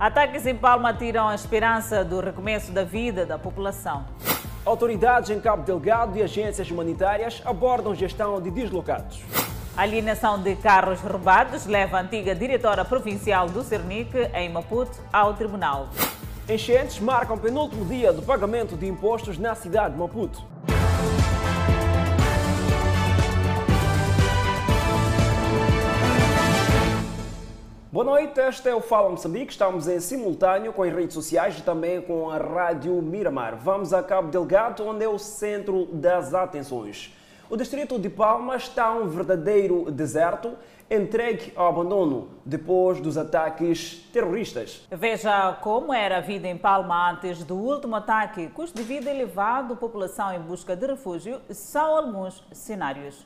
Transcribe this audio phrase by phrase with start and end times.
[0.00, 4.04] Ataques em Palma tiram a esperança do recomeço da vida da população.
[4.64, 9.20] Autoridades em Cabo Delgado e agências humanitárias abordam gestão de deslocados.
[9.76, 15.34] A alienação de carros roubados leva a antiga diretora provincial do Cernic, em Maputo, ao
[15.34, 15.88] tribunal.
[16.48, 20.44] Enchentes marcam o penúltimo dia do pagamento de impostos na cidade de Maputo.
[27.90, 29.50] Boa noite, este é o Fala Moçambique.
[29.50, 33.56] Estamos em simultâneo com as redes sociais e também com a Rádio Miramar.
[33.56, 37.16] Vamos a Cabo Delgado, onde é o centro das atenções.
[37.48, 40.52] O distrito de Palma está um verdadeiro deserto,
[40.90, 44.86] entregue ao abandono depois dos ataques terroristas.
[44.90, 48.48] Veja como era a vida em Palma antes do último ataque.
[48.48, 53.24] Custo de vida elevado, população em busca de refúgio, são alguns cenários.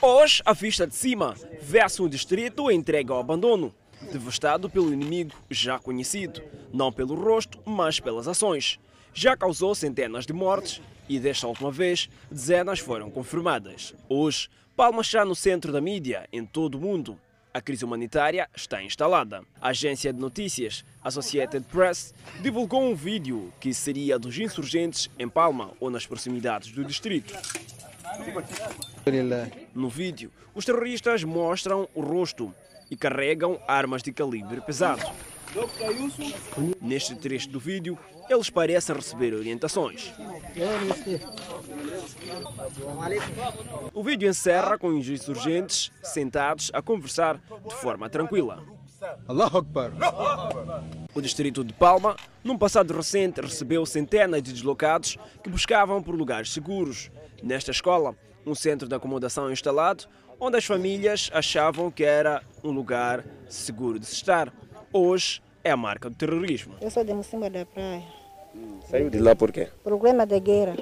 [0.00, 3.74] Hoje, à vista de cima, vê-se um distrito entregue ao abandono,
[4.12, 8.78] devastado pelo inimigo já conhecido, não pelo rosto, mas pelas ações.
[9.14, 13.94] Já causou centenas de mortes e, desta última vez, dezenas foram confirmadas.
[14.06, 17.18] Hoje, Palma está no centro da mídia em todo o mundo.
[17.54, 19.42] A crise humanitária está instalada.
[19.58, 25.70] A agência de notícias Associated Press divulgou um vídeo que seria dos insurgentes em Palma
[25.80, 27.32] ou nas proximidades do distrito.
[29.74, 32.52] No vídeo, os terroristas mostram o rosto
[32.90, 35.02] e carregam armas de calibre pesado.
[36.80, 40.12] Neste trecho do vídeo, eles parecem receber orientações.
[43.94, 48.62] O vídeo encerra com os insurgentes sentados a conversar de forma tranquila.
[51.14, 56.52] O distrito de Palma, num passado recente, recebeu centenas de deslocados que buscavam por lugares
[56.52, 57.10] seguros.
[57.42, 60.04] Nesta escola, um centro de acomodação instalado,
[60.38, 64.52] onde as famílias achavam que era um lugar seguro de se estar.
[64.92, 66.74] Hoje é a marca do terrorismo.
[66.80, 68.04] Eu sou de Mocimba da Praia.
[68.88, 69.68] Saiu de lá por quê?
[69.82, 70.76] Problema da guerra.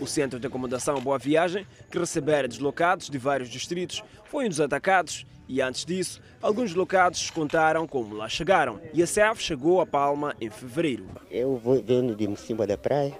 [0.00, 4.60] O centro de acomodação Boa Viagem, que recebera deslocados de vários distritos, foi um dos
[4.60, 8.80] atacados e antes disso, alguns deslocados contaram como lá chegaram.
[8.92, 11.06] E a CEF chegou a Palma em fevereiro.
[11.30, 13.18] Eu vou venho de Mocimba da Praia.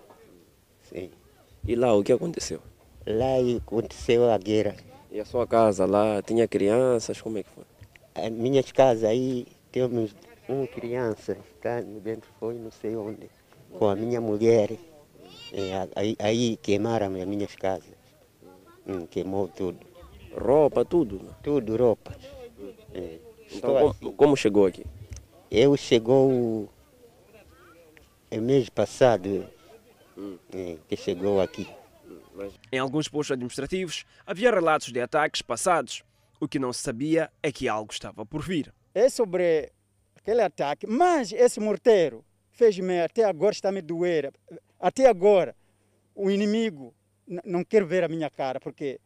[0.82, 1.10] Sim.
[1.66, 2.62] E lá o que aconteceu?
[3.10, 4.76] Lá aconteceu a guerra.
[5.10, 7.18] E a sua casa lá tinha crianças?
[7.22, 7.64] Como é que foi?
[8.14, 10.14] A minhas casas aí temos
[10.46, 13.30] uma criança, está dentro foi não sei onde,
[13.78, 14.72] com a minha mulher.
[15.52, 17.96] É, aí, aí queimaram as minhas casas.
[18.86, 19.78] Hum, queimou tudo.
[20.38, 21.34] Roupa, tudo?
[21.42, 22.14] Tudo, roupa.
[22.92, 23.18] É.
[23.50, 24.12] Então, como, assim.
[24.12, 24.84] como chegou aqui?
[25.50, 26.68] Eu chegou o
[28.38, 29.46] mês passado
[30.52, 31.66] é, que chegou aqui.
[32.72, 36.02] Em alguns postos administrativos, havia relatos de ataques passados.
[36.40, 38.72] O que não se sabia é que algo estava por vir.
[38.94, 39.72] É sobre
[40.16, 44.32] aquele ataque, mas esse morteiro fez-me até agora está me doer.
[44.78, 45.56] Até agora,
[46.14, 46.94] o inimigo
[47.44, 49.00] não quer ver a minha cara, porque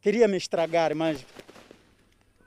[0.00, 1.24] queria me estragar, mas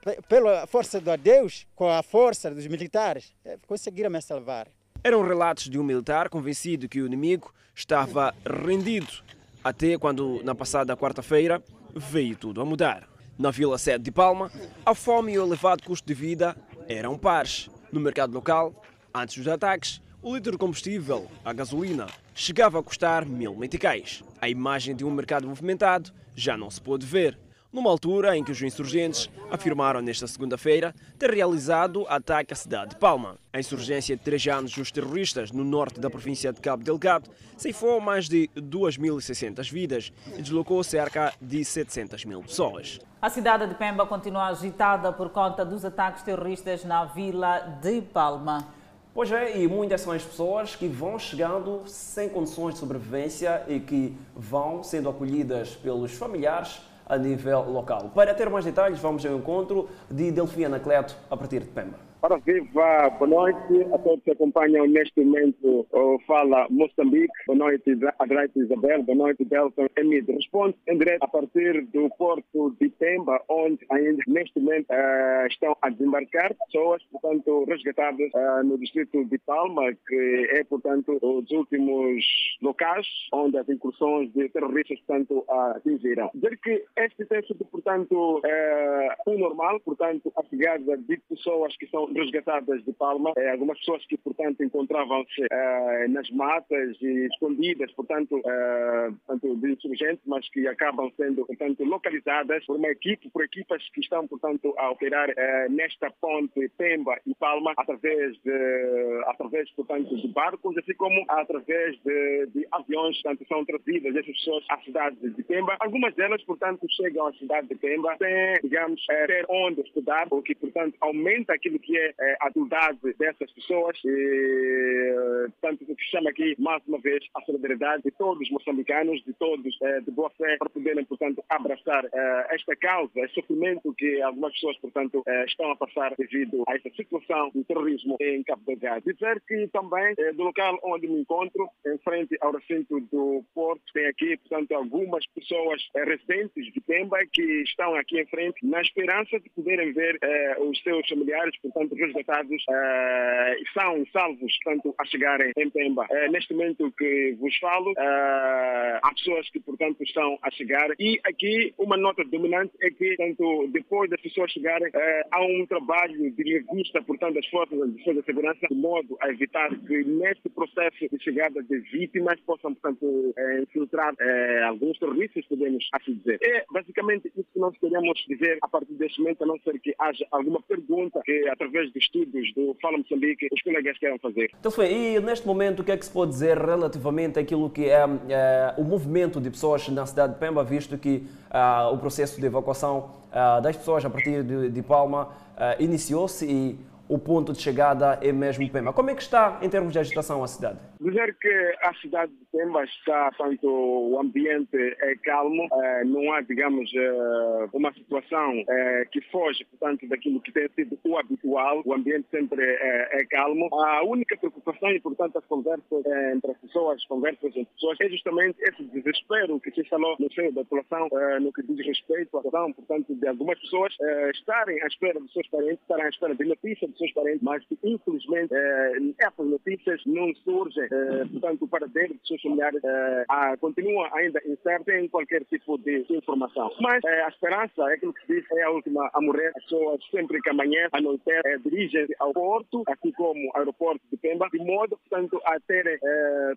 [0.04, 4.68] pe- pela força de Deus, com a força dos militares, eh, conseguiram me salvar.
[5.04, 9.12] Eram relatos de um militar convencido que o inimigo estava rendido,
[9.62, 11.62] até quando, na passada quarta-feira,
[11.94, 13.08] veio tudo a mudar.
[13.38, 14.50] Na vila sede de Palma,
[14.84, 16.56] a fome e o elevado custo de vida
[16.88, 17.70] eram pares.
[17.90, 18.82] No mercado local,
[19.14, 24.22] antes dos ataques, o litro de combustível, a gasolina, chegava a custar mil meticais.
[24.40, 27.38] A imagem de um mercado movimentado já não se pôde ver,
[27.72, 32.96] numa altura em que os insurgentes afirmaram nesta segunda-feira ter realizado ataque à cidade de
[32.96, 33.38] Palma.
[33.52, 38.00] A insurgência de três anos dos terroristas no norte da província de Cabo Delgado ceifou
[38.00, 43.00] mais de 2.600 vidas e deslocou cerca de 700 mil pessoas.
[43.20, 48.66] A cidade de Pemba continua agitada por conta dos ataques terroristas na vila de Palma.
[49.14, 53.78] Pois é, e muitas são as pessoas que vão chegando sem condições de sobrevivência e
[53.78, 58.10] que vão sendo acolhidas pelos familiares a nível local.
[58.14, 62.11] Para ter mais detalhes, vamos ao encontro de Delfina Anacleto a partir de Pemba.
[62.22, 67.32] Para viva, boa noite a todos que acompanham neste momento o Fala Moçambique.
[67.48, 69.02] Boa noite, Adelaide Isabel.
[69.02, 70.30] Boa noite, Delton Emid.
[70.30, 75.76] Responde em direto a partir do porto de Pemba, onde ainda neste momento eh, estão
[75.82, 82.24] a desembarcar pessoas, portanto, resgatadas eh, no distrito de Palma, que é, portanto, os últimos
[82.62, 86.30] locais onde as incursões de terroristas, portanto, atingiram.
[86.34, 91.88] Dizer que este tem sido, portanto, eh, o normal, portanto, a chegada de pessoas que
[91.88, 97.90] são resgatadas de Palma, eh, algumas pessoas que, portanto, encontravam-se eh, nas matas e escondidas,
[97.92, 103.44] portanto, eh, portanto, de insurgentes, mas que acabam sendo, portanto, localizadas por uma equipe, por
[103.44, 105.28] equipas que estão, portanto, a operar
[105.70, 112.46] nesta ponte Pemba e Palma através de, através, portanto, de barcos, assim como através de,
[112.46, 115.76] de aviões, portanto, são trazidas essas pessoas à cidade de Pemba.
[115.80, 120.54] Algumas delas, portanto, chegam à cidade de Pemba sem, digamos, ter onde estudar, o que,
[120.54, 126.30] portanto, aumenta aquilo que é eh, a atividade dessas pessoas e, portanto, o que chama
[126.30, 130.30] aqui, mais uma vez, a solidariedade de todos os moçambicanos, de todos eh, de boa
[130.30, 135.44] fé, para poderem, portanto, abraçar eh, esta causa, este sofrimento que algumas pessoas, portanto, eh,
[135.46, 139.12] estão a passar devido a esta situação do terrorismo em Cabo Delgado.
[139.12, 144.06] Dizer que também, do local onde me encontro, em frente ao recinto do Porto, tem
[144.06, 149.48] aqui, portanto, algumas pessoas residentes de Pemba que estão aqui em frente na esperança de
[149.50, 150.18] poderem ver
[150.58, 156.06] os seus familiares, portanto, resgatados eh, e são salvos, portanto, a chegarem em Pemba.
[156.10, 161.20] Eh, neste momento que vos falo, eh, há pessoas que, portanto, estão a chegar e
[161.24, 164.90] aqui uma nota dominante é que, portanto, depois das pessoas chegarem,
[165.30, 170.04] há um trabalho de revista, portanto, das forças de segurança, de modo a evitar que
[170.04, 176.38] neste processo de chegada de vítimas possam, portanto, infiltrar eh, alguns terroristas, podemos assim dizer.
[176.42, 179.94] É basicamente isso que nós queremos dizer a partir deste momento, a não ser que
[179.98, 184.50] haja alguma pergunta que, através de estudos do Fala Moçambique, os colegas queiram fazer.
[184.58, 187.86] Então foi, e neste momento o que é que se pode dizer relativamente àquilo que
[187.86, 192.40] é, é o movimento de pessoas na cidade de Pemba, visto que ah, o processo
[192.40, 196.78] de evacuação ah, das pessoas a partir de, de Palma ah, iniciou-se e
[197.12, 198.90] o ponto de chegada é mesmo Pemba.
[198.90, 200.78] Como é que está em termos de agitação a cidade?
[200.98, 206.40] Dizer que a cidade de Pemba está, tanto o ambiente é calmo, eh, não há,
[206.40, 211.92] digamos, eh, uma situação eh, que foge, portanto, daquilo que tem sido o habitual, o
[211.92, 213.68] ambiente sempre é, calmo.
[213.74, 218.08] A única preocupação e, portanto, as conversas entre as pessoas, as conversas entre pessoas, é
[218.08, 221.08] justamente esse desespero que se instalou no seio da população
[221.40, 223.92] no que diz respeito à questão, portanto, de algumas pessoas
[224.32, 228.54] estarem à espera dos seus parentes, estarem à espera de notícias parentes, mas que, infelizmente,
[228.54, 233.24] eh, essas notícias não surgem, eh, portanto, para dentro dos seus familiares, eh,
[233.60, 236.70] continua ainda incerta em qualquer tipo de informação.
[236.80, 239.52] Mas a esperança é aquilo que se diz, é a última a morrer.
[239.56, 244.16] As pessoas sempre que amanhã, anoitecer, eh, dirigem-se ao porto, assim como ao aeroporto de
[244.18, 245.98] Pemba, de modo, portanto, a terem,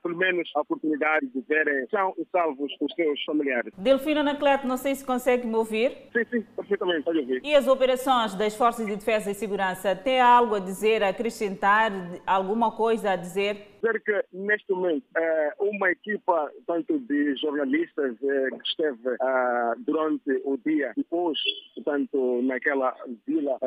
[0.01, 3.71] pelo menos, a oportunidade de verem são e salvos os seus familiares.
[3.77, 5.92] Delfina Anacleto, não sei se consegue me ouvir.
[6.13, 7.42] Sim, sim, perfeitamente, pode ouvir.
[7.44, 11.92] E as operações das Forças de Defesa e Segurança, tem algo a dizer, a acrescentar,
[12.26, 13.75] alguma coisa a dizer?
[13.86, 20.42] Dizer que, neste momento, eh, uma equipa, tanto de jornalistas eh, que esteve eh, durante
[20.44, 21.42] o dia e hoje,
[21.76, 22.96] portanto, naquela
[23.28, 23.58] vila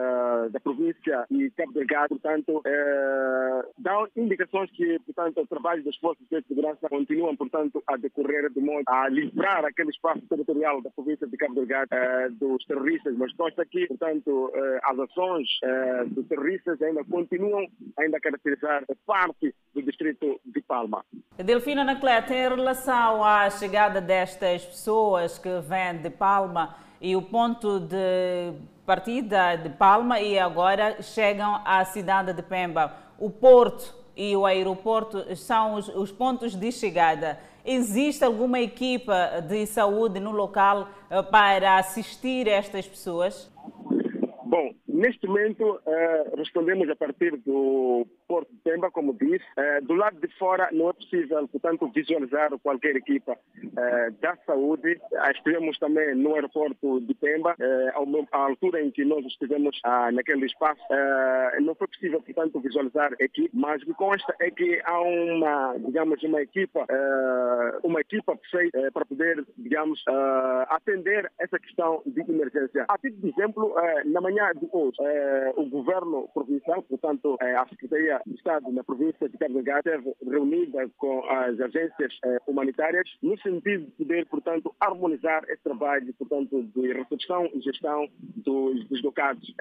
[0.51, 2.63] da província e Cabo Delgado, portanto,
[3.79, 8.61] dão indicações que, portanto, o trabalho das forças de segurança continuam, portanto, a decorrer de
[8.61, 11.89] modo a livrar aquele espaço territorial da província de Cabo Delgado
[12.33, 14.53] dos terroristas, mas consta que, portanto,
[14.85, 15.49] as ações
[16.09, 17.67] dos terroristas ainda continuam
[17.99, 20.08] ainda a caracterizar parte do distrito
[20.45, 21.05] de Palma.
[21.37, 27.81] Delfina Anacleto, em relação à chegada destas pessoas que vêm de Palma e o ponto
[27.81, 28.53] de
[28.85, 35.37] partida de Palma e agora chegam à cidade de Pemba, o porto e o aeroporto
[35.37, 37.39] são os, os pontos de chegada.
[37.65, 43.51] Existe alguma equipa de saúde no local eh, para assistir estas pessoas?
[44.45, 49.45] Bom, neste momento eh, respondemos a partir do Porto de Pemba, como disse.
[49.57, 53.39] Eh, do lado de fora não é possível, portanto, visualizar qualquer equipa
[53.77, 55.01] eh, da saúde.
[55.17, 57.55] Ah, estivemos também no aeroporto de Pemba,
[58.33, 60.83] à altura em que nós estivemos ah, naquele espaço.
[61.61, 65.77] não foi possível, portanto, visualizar a equipe, mas o que consta é que há uma,
[65.79, 66.87] digamos, uma equipa,
[67.85, 68.39] uma equipa
[68.93, 70.03] para poder, digamos,
[70.69, 72.85] atender essa questão de emergência.
[72.89, 73.75] A título de exemplo,
[74.07, 78.83] na manhã de hoje, eh, o governo provincial, portanto, eh, a Secretaria de Estado na
[78.83, 84.27] província de Cabo Delgado, esteve reunida com as agências eh, humanitárias no sentido de poder,
[84.27, 89.55] portanto, harmonizar esse trabalho, portanto, de recepção e gestão dos deslocados.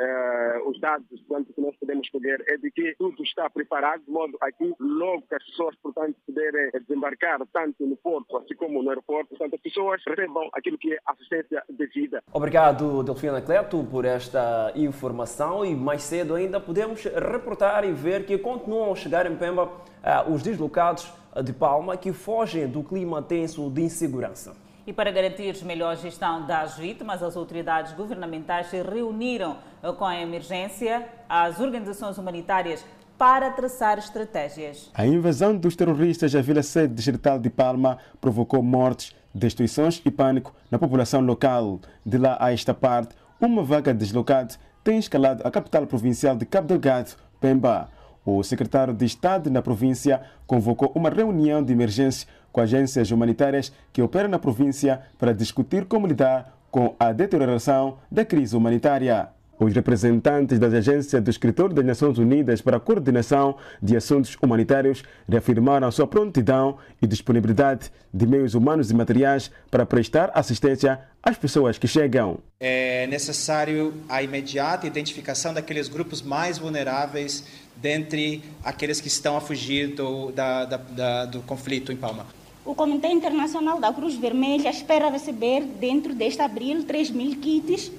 [0.65, 4.37] Os dados, portanto, que nós podemos colher é de que tudo está preparado, de modo
[4.41, 8.89] a que logo que as pessoas, portanto, puderem desembarcar tanto no porto assim como no
[8.89, 12.23] aeroporto, portanto, as pessoas recebam aquilo que é assistência devida.
[12.33, 15.16] Obrigado, Delfina Cleto, por esta informação
[15.65, 19.69] e mais cedo ainda podemos reportar e ver que continuam a chegar em Pemba
[20.03, 21.11] ah, os deslocados
[21.43, 24.55] de Palma que fogem do clima tenso de insegurança.
[24.85, 29.57] E para garantir melhor gestão das vítimas, as autoridades governamentais se reuniram
[29.97, 32.85] com a emergência, as organizações humanitárias
[33.17, 34.89] para traçar estratégias.
[34.93, 40.53] A invasão dos terroristas à vila sede distrital de Palma provocou mortes, destruições e pânico
[40.71, 41.81] na população local.
[42.05, 44.57] De lá a esta parte, uma vaga de deslocados
[44.87, 47.89] tem escalado a capital provincial de Cabo Delgado, Pemba.
[48.25, 54.01] O secretário de Estado na província convocou uma reunião de emergência com agências humanitárias que
[54.01, 59.27] operam na província para discutir como lidar com a deterioração da crise humanitária.
[59.59, 65.03] Os representantes das agências do Escritório das Nações Unidas para a Coordenação de Assuntos Humanitários
[65.27, 71.37] reafirmaram a sua prontidão e disponibilidade de meios humanos e materiais para prestar assistência às
[71.37, 72.37] pessoas que chegam.
[72.59, 77.43] É necessário a imediata identificação daqueles grupos mais vulneráveis
[77.75, 82.27] dentre aqueles que estão a fugir do, da, da, da, do conflito em Palma.
[82.63, 87.91] O Comitê Internacional da Cruz Vermelha espera receber, dentro deste abril, 3 mil kits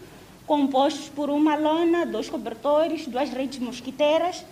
[0.49, 4.45] compostos por uma lona, dois cobertores, duas redes mosquiteiras,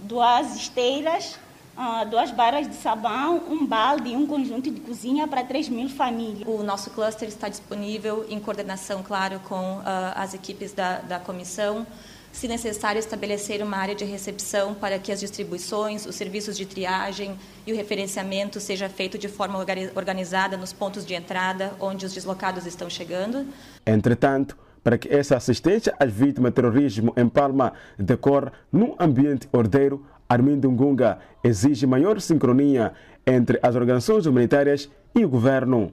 [0.00, 1.38] duas esteiras,
[1.78, 5.88] uh, duas barras de sabão, um balde e um conjunto de cozinha para 3 mil
[5.88, 6.46] famílias.
[6.46, 9.82] O nosso cluster está disponível em coordenação, claro, com uh,
[10.16, 11.86] as equipes da, da comissão.
[12.32, 17.38] Se necessário, estabelecer uma área de recepção para que as distribuições, os serviços de triagem
[17.64, 19.56] e o referenciamento seja feito de forma
[19.94, 23.46] organizada nos pontos de entrada onde os deslocados estão chegando.
[23.86, 30.04] Entretanto, para que essa assistência às vítimas de terrorismo em Palma decorra num ambiente ordeiro,
[30.28, 32.92] Armindo Ngunga exige maior sincronia
[33.26, 35.90] entre as organizações humanitárias e o governo.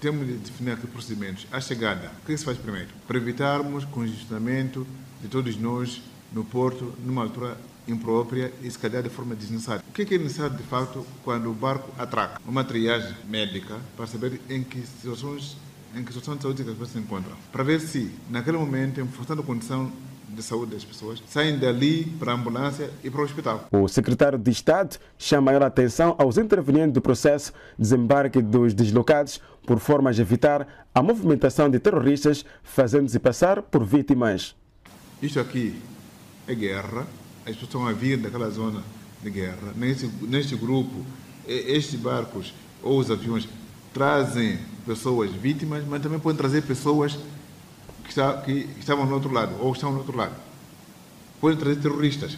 [0.00, 1.46] Temos de definir aqui procedimentos.
[1.50, 2.88] A chegada, o que se faz primeiro?
[3.06, 4.86] Para evitarmos congestionamento
[5.20, 6.02] de todos nós
[6.32, 7.56] no porto, numa altura
[7.86, 9.82] imprópria e se calhar de forma desnecessária.
[9.88, 12.40] O que é necessário de facto quando o barco atraca?
[12.46, 15.56] Uma triagem médica para saber em que situações
[15.96, 19.06] em que situação de saúde as pessoas se encontram, para ver se, naquele momento, em
[19.06, 19.90] função da condição
[20.28, 23.68] de saúde das pessoas, saem dali para a ambulância e para o hospital.
[23.70, 29.40] O secretário de Estado chama maior atenção aos intervenientes do processo de desembarque dos deslocados,
[29.66, 34.56] por forma a evitar a movimentação de terroristas, fazendo-se passar por vítimas.
[35.22, 35.80] Isto aqui
[36.48, 37.06] é guerra,
[37.46, 38.82] as pessoas estão a vir daquela zona
[39.22, 39.72] de guerra.
[39.76, 41.04] Neste, neste grupo,
[41.46, 43.48] estes barcos ou os aviões
[43.94, 47.16] trazem pessoas vítimas, mas também podem trazer pessoas
[48.02, 50.34] que, está, que estavam no outro lado ou estão no outro lado.
[51.40, 52.36] Podem trazer terroristas.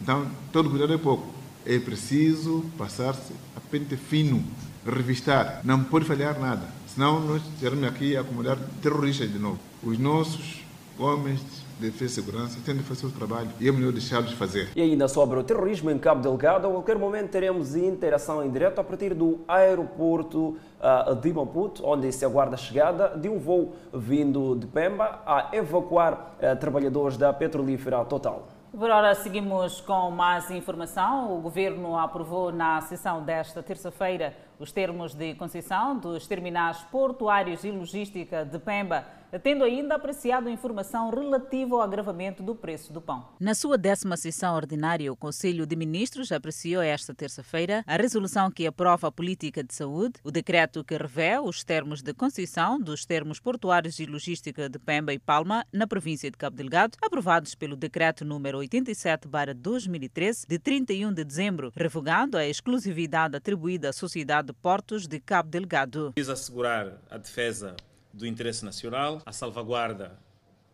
[0.00, 1.32] Então, todo cuidado é pouco.
[1.64, 4.42] É preciso passar-se a pente fino,
[4.84, 5.60] revistar.
[5.62, 6.66] Não pode falhar nada.
[6.92, 9.58] Senão nós estaremos aqui a acumular terroristas de novo.
[9.82, 10.62] Os nossos
[10.98, 11.40] homens
[11.78, 14.70] de defesa e segurança têm de fazer o trabalho e é melhor deixá-los fazer.
[14.74, 18.80] E ainda sobre o terrorismo em Cabo Delgado, a qualquer momento teremos interação em direto
[18.80, 23.74] a partir do aeroporto uh, de Maputo, onde se aguarda a chegada de um voo
[23.92, 28.48] vindo de Pemba a evacuar uh, trabalhadores da petrolífera Total.
[28.76, 31.38] Por hora, seguimos com mais informação.
[31.38, 37.70] O Governo aprovou na sessão desta terça-feira os termos de concessão dos terminais portuários e
[37.70, 39.04] logística de Pemba
[39.42, 43.28] tendo ainda apreciado informação relativa ao agravamento do preço do pão.
[43.38, 48.66] Na sua décima sessão ordinária, o Conselho de Ministros apreciou esta terça-feira a resolução que
[48.66, 53.40] aprova a política de saúde, o decreto que revela os termos de concessão dos termos
[53.40, 58.24] portuários e logística de Pemba e Palma na província de Cabo Delgado, aprovados pelo decreto
[58.24, 65.20] número 87/2013 de 31 de dezembro, revogando a exclusividade atribuída à Sociedade de Portos de
[65.20, 66.12] Cabo Delgado.
[66.14, 67.76] Quis assegurar a defesa
[68.14, 70.18] do interesse nacional, a salvaguarda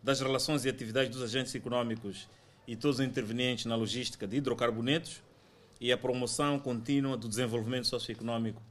[0.02, 2.28] das relações e atividades dos agentes econômicos
[2.66, 5.23] e todos os intervenientes na logística de hidrocarbonetos
[5.80, 8.62] e a promoção contínua do desenvolvimento socioeconômico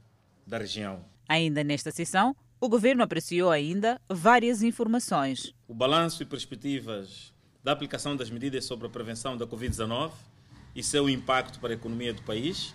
[0.46, 1.04] da região.
[1.28, 5.54] Ainda nesta sessão, o governo apreciou ainda várias informações.
[5.66, 10.12] O balanço e perspectivas da aplicação das medidas sobre a prevenção da Covid-19
[10.74, 12.74] e seu impacto para a economia do país,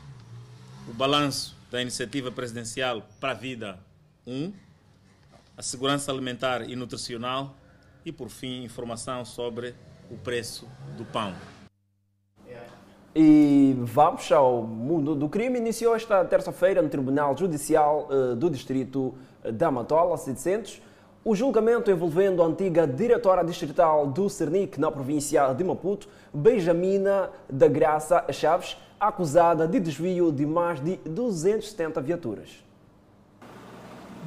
[0.88, 3.80] o balanço da iniciativa presidencial Para a Vida
[4.28, 4.54] 1,
[5.58, 7.56] a segurança alimentar e nutricional
[8.06, 9.74] e, por fim, informação sobre
[10.12, 11.34] o preço do pão.
[13.18, 15.58] E vamos ao mundo do crime.
[15.58, 19.16] Iniciou esta terça-feira no Tribunal Judicial uh, do Distrito
[19.54, 20.82] da Matola, 700,
[21.24, 27.70] o julgamento envolvendo a antiga diretora distrital do Cernic na província de Maputo, Benjamina da
[27.70, 32.65] Graça Chaves, acusada de desvio de mais de 270 viaturas.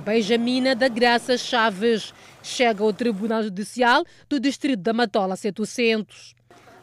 [0.05, 6.37] Benjamina da Graça Chaves chega ao Tribunal Judicial do Distrito da Matola 700.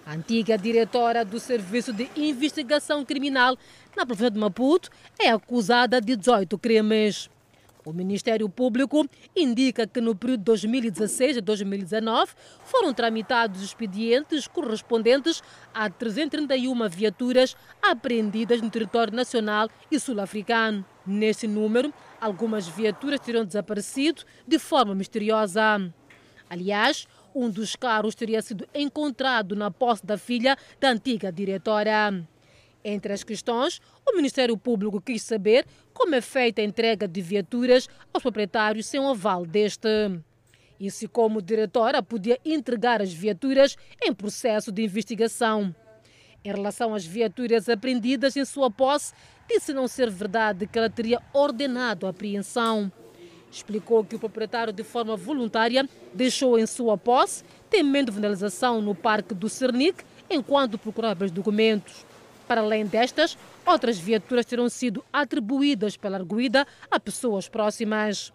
[0.05, 3.57] A antiga diretora do Serviço de Investigação Criminal
[3.95, 7.29] na província de Maputo é acusada de 18 crimes.
[7.85, 12.31] O Ministério Público indica que no período de 2016 a 2019
[12.65, 15.43] foram tramitados expedientes correspondentes
[15.73, 20.83] a 331 viaturas apreendidas no território nacional e sul-africano.
[21.05, 25.93] Nesse número, algumas viaturas teriam desaparecido de forma misteriosa.
[26.49, 32.25] Aliás, um dos carros teria sido encontrado na posse da filha da antiga diretora.
[32.83, 37.89] Entre as questões, o Ministério Público quis saber como é feita a entrega de viaturas
[38.13, 39.89] aos proprietários sem o aval deste.
[40.79, 45.73] E se, como diretora, podia entregar as viaturas em processo de investigação.
[46.45, 49.15] Em relação às viaturas apreendidas em sua posse,
[49.49, 52.91] disse não ser verdade que ela teria ordenado a apreensão.
[53.51, 59.33] Explicou que o proprietário, de forma voluntária, deixou em sua posse, temendo vandalização no Parque
[59.33, 62.05] do Cernic, enquanto procurava os documentos.
[62.47, 63.35] Para além destas,
[63.65, 68.31] outras viaturas terão sido atribuídas pela arguida a pessoas próximas.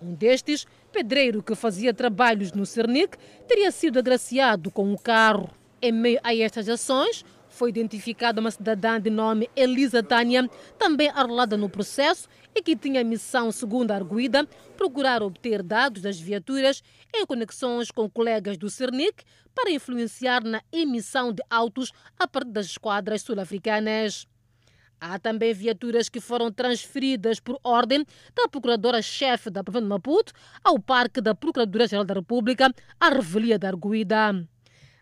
[0.00, 5.50] Um destes, pedreiro que fazia trabalhos no Cernic, teria sido agraciado com um carro.
[5.82, 7.24] Em meio a estas ações,
[7.60, 10.48] foi identificada uma cidadã de nome Elisa Tânia,
[10.78, 14.48] também arrolada no processo e que tinha missão, segundo a arguida,
[14.78, 16.82] procurar obter dados das viaturas
[17.14, 19.24] em conexões com colegas do Cernic
[19.54, 24.26] para influenciar na emissão de autos a partir das esquadras sul-africanas.
[24.98, 30.32] Há também viaturas que foram transferidas por ordem da Procuradora-Chefe da Província de Maputo
[30.64, 34.48] ao Parque da Procuradoria-Geral da República, à revelia da arguida.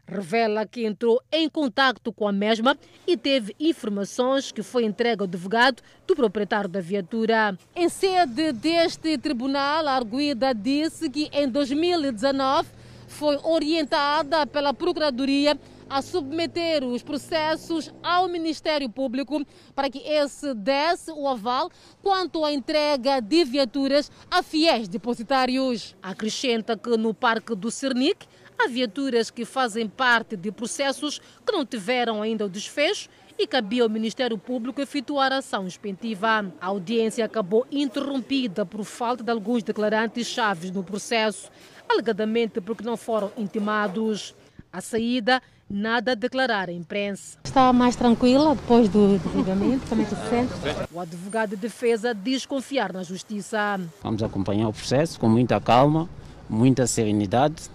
[0.08, 5.28] Revela que entrou em contato com a mesma e teve informações que foi entregue ao
[5.28, 7.58] advogado do proprietário da viatura.
[7.76, 12.68] Em sede deste tribunal, a arguida disse que em 2019
[13.06, 21.10] foi orientada pela Procuradoria a submeter os processos ao Ministério Público para que esse desse
[21.10, 21.70] o aval
[22.02, 25.96] quanto à entrega de viaturas a fiéis depositários.
[26.02, 28.26] Acrescenta que no Parque do Cernic
[28.58, 33.84] há viaturas que fazem parte de processos que não tiveram ainda o desfecho e cabia
[33.84, 36.52] ao Ministério Público efetuar a ação expentiva.
[36.60, 41.48] A audiência acabou interrompida por falta de alguns declarantes chaves no processo,
[41.88, 44.34] alegadamente porque não foram intimados.
[44.70, 47.38] A saída, nada a declarar à imprensa.
[47.44, 50.52] Estava mais tranquila depois do, do julgamento, como é que se sente?
[50.92, 53.80] O advogado de defesa diz confiar na justiça.
[54.02, 56.08] Vamos acompanhar o processo com muita calma,
[56.50, 57.70] muita serenidade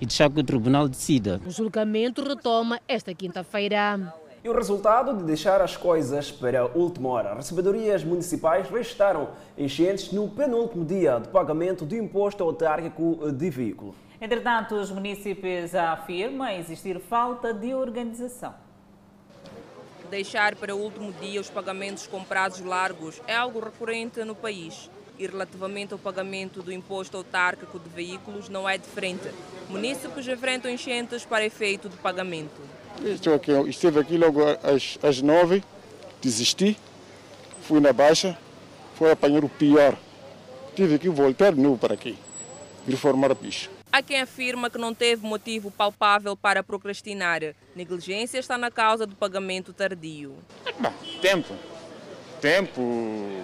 [0.00, 1.40] e deixar que o tribunal decida.
[1.46, 4.12] O julgamento retoma esta quinta-feira.
[4.42, 7.34] E o resultado de deixar as coisas para a última hora.
[7.34, 13.94] Recebedorias municipais registraram enchentes no penúltimo dia de pagamento do imposto autárquico de veículo.
[14.20, 18.54] Entretanto, os municípios afirmam existir falta de organização.
[20.10, 24.90] Deixar para o último dia os pagamentos com prazos largos é algo recorrente no país.
[25.18, 29.28] E relativamente ao pagamento do imposto autárquico de veículos, não é diferente.
[29.68, 32.60] Municípios enfrentam enchentes para efeito de pagamento.
[33.04, 35.62] Estou aqui, estive aqui logo às, às nove,
[36.20, 36.76] desisti,
[37.62, 38.38] fui na baixa,
[38.94, 39.96] fui apanhar o pior.
[40.76, 42.16] Tive que voltar de novo para aqui,
[42.86, 43.68] reformar a picha.
[43.90, 47.40] Há quem afirma que não teve motivo palpável para procrastinar.
[47.74, 50.36] Negligência está na causa do pagamento tardio.
[50.78, 51.54] Bah, tempo.
[52.40, 53.42] Tempo.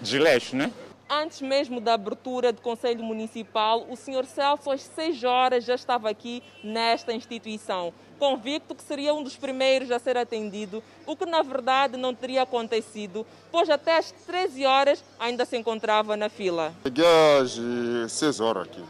[0.00, 0.72] Desleixo, né?
[1.12, 4.24] Antes mesmo da abertura do Conselho Municipal, o Sr.
[4.26, 9.90] Celso, às 6 horas, já estava aqui nesta instituição, convicto que seria um dos primeiros
[9.90, 15.04] a ser atendido, o que na verdade não teria acontecido, pois até às 13 horas
[15.18, 16.72] ainda se encontrava na fila.
[16.84, 17.04] Cheguei
[18.04, 18.84] às 6 horas aqui,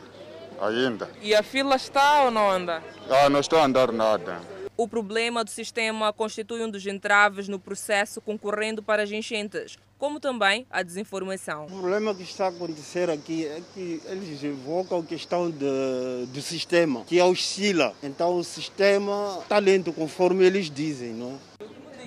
[0.60, 1.08] ainda.
[1.22, 2.82] E a fila está ou não anda?
[3.08, 4.42] Ah, não está a andar nada.
[4.76, 10.18] O problema do sistema constitui um dos entraves no processo concorrendo para as enchentes, como
[10.18, 11.66] também a desinformação.
[11.66, 16.40] O problema que está a acontecer aqui é que eles invocam a questão de, do
[16.40, 17.94] sistema, que oscila.
[18.02, 21.50] Então o sistema está lento conforme eles dizem, não é?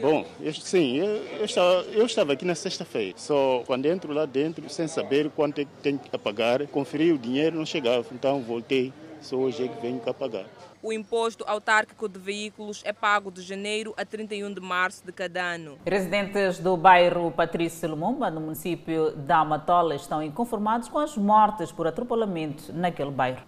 [0.02, 1.06] Bom, eu, sim, eu,
[1.38, 3.14] eu, estava, eu estava aqui na sexta-feira.
[3.16, 7.18] Só quando entro lá dentro, sem saber quanto é que tenho que pagar, conferi o
[7.18, 8.08] dinheiro, não chegava.
[8.12, 8.92] Então voltei.
[9.24, 10.46] Só hoje é que venho cá pagar.
[10.82, 15.42] O imposto autárquico de veículos é pago de janeiro a 31 de março de cada
[15.42, 15.78] ano.
[15.86, 21.88] Residentes do bairro Patrício Lumumba, no município da Amatola, estão inconformados com as mortes por
[21.88, 23.42] atropelamento naquele bairro.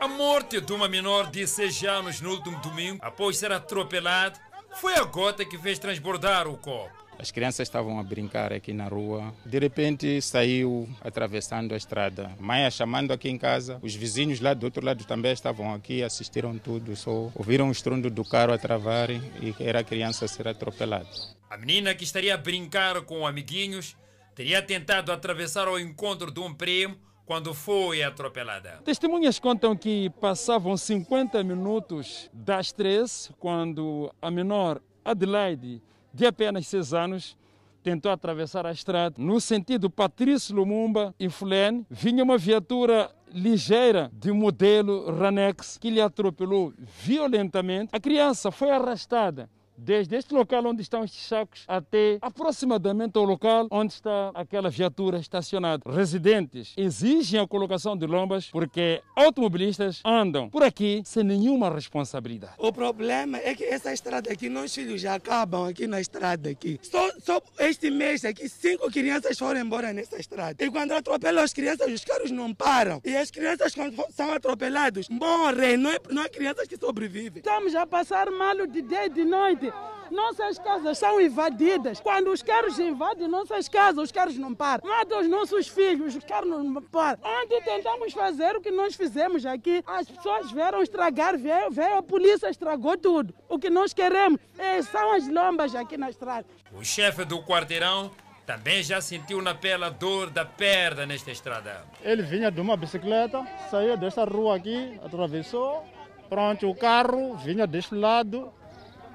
[0.00, 4.40] A morte de uma menor de 6 anos no último domingo, após ser atropelada,
[4.76, 6.99] foi a gota que fez transbordar o copo.
[7.20, 9.34] As crianças estavam a brincar aqui na rua.
[9.44, 12.30] De repente saiu atravessando a estrada.
[12.40, 13.78] Mãe chamando aqui em casa.
[13.82, 16.96] Os vizinhos lá do outro lado também estavam aqui, assistiram tudo.
[16.96, 21.10] Só ouviram o estrondo do carro a travar e era a criança a ser atropelada.
[21.50, 23.96] A menina que estaria a brincar com amiguinhos
[24.34, 28.80] teria tentado atravessar ao encontro de um primo quando foi atropelada.
[28.82, 36.94] Testemunhas contam que passavam 50 minutos das três quando a menor Adelaide, de apenas 6
[36.94, 37.36] anos,
[37.82, 39.14] tentou atravessar a estrada.
[39.18, 46.00] No sentido Patrício Lumumba e Fulene, vinha uma viatura ligeira de modelo Ranex que lhe
[46.00, 47.90] atropelou violentamente.
[47.92, 49.48] A criança foi arrastada
[49.80, 55.18] desde este local onde estão estes sacos até aproximadamente o local onde está aquela viatura
[55.18, 55.82] estacionada.
[55.90, 62.54] Residentes exigem a colocação de lombas porque automobilistas andam por aqui sem nenhuma responsabilidade.
[62.58, 66.78] O problema é que essa estrada aqui, nossos filhos já acabam aqui na estrada aqui.
[66.82, 70.62] Só, só este mês aqui, cinco crianças foram embora nessa estrada.
[70.62, 73.00] E quando atropelam as crianças, os carros não param.
[73.04, 75.76] E as crianças quando são atropeladas, morrem.
[75.76, 77.38] Não é, não é crianças que sobrevivem.
[77.38, 79.69] Estamos a passar mal de dia e de noite.
[80.10, 82.00] Nossas casas são invadidas.
[82.00, 84.82] Quando os carros invadem nossas casas, os carros não param.
[84.88, 87.20] Matam os nossos filhos, os carros não param.
[87.22, 89.84] Ontem tentamos fazer o que nós fizemos aqui.
[89.86, 93.32] As pessoas vieram estragar, veio, veio a polícia, estragou tudo.
[93.48, 96.44] O que nós queremos é, são as lombas aqui na estrada.
[96.72, 98.10] O chefe do quarteirão
[98.44, 101.84] também já sentiu na pele a dor da perda nesta estrada.
[102.02, 105.84] Ele vinha de uma bicicleta, saía desta rua aqui, atravessou.
[106.28, 108.52] Pronto, o carro vinha deste lado,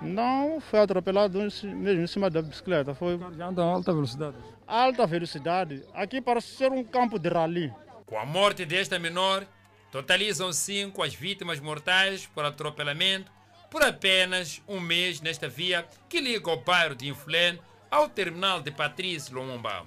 [0.02, 2.94] não foi atropelado mesmo em cima da bicicleta.
[2.94, 4.38] Foi já anda a alta velocidade.
[4.68, 5.84] Alta velocidade.
[5.94, 7.74] Aqui parece ser um campo de rally.
[8.06, 9.46] Com a morte desta menor,
[9.92, 13.32] totalizam cinco as vítimas mortais por atropelamento
[13.70, 18.72] por apenas um mês nesta via que liga o bairro de Inflén ao terminal de
[18.72, 19.84] Patrício Lumumba.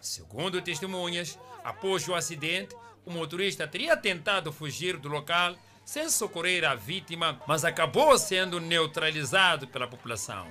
[0.00, 5.54] Segundo testemunhas, após o acidente, o motorista teria tentado fugir do local
[5.90, 10.46] sem socorrer a vítima, mas acabou sendo neutralizado pela população.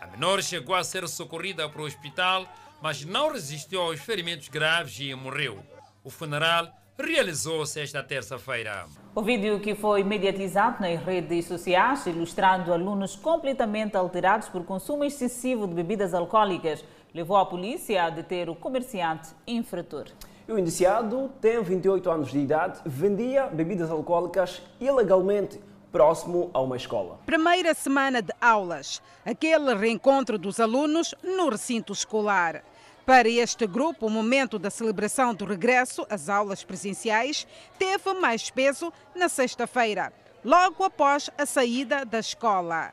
[0.00, 2.44] A menor chegou a ser socorrida para o hospital,
[2.82, 5.60] mas não resistiu aos ferimentos graves e morreu.
[6.02, 8.86] O funeral realizou-se esta terça-feira.
[9.14, 15.68] O vídeo que foi mediatizado nas redes sociais, ilustrando alunos completamente alterados por consumo excessivo
[15.68, 20.06] de bebidas alcoólicas, levou a polícia a deter o comerciante infrator.
[20.50, 25.60] O indiciado tem 28 anos de idade, vendia bebidas alcoólicas ilegalmente
[25.92, 27.20] próximo a uma escola.
[27.24, 32.64] Primeira semana de aulas, aquele reencontro dos alunos no recinto escolar.
[33.06, 37.46] Para este grupo, o momento da celebração do regresso às aulas presenciais
[37.78, 40.12] teve mais peso na sexta-feira,
[40.44, 42.92] logo após a saída da escola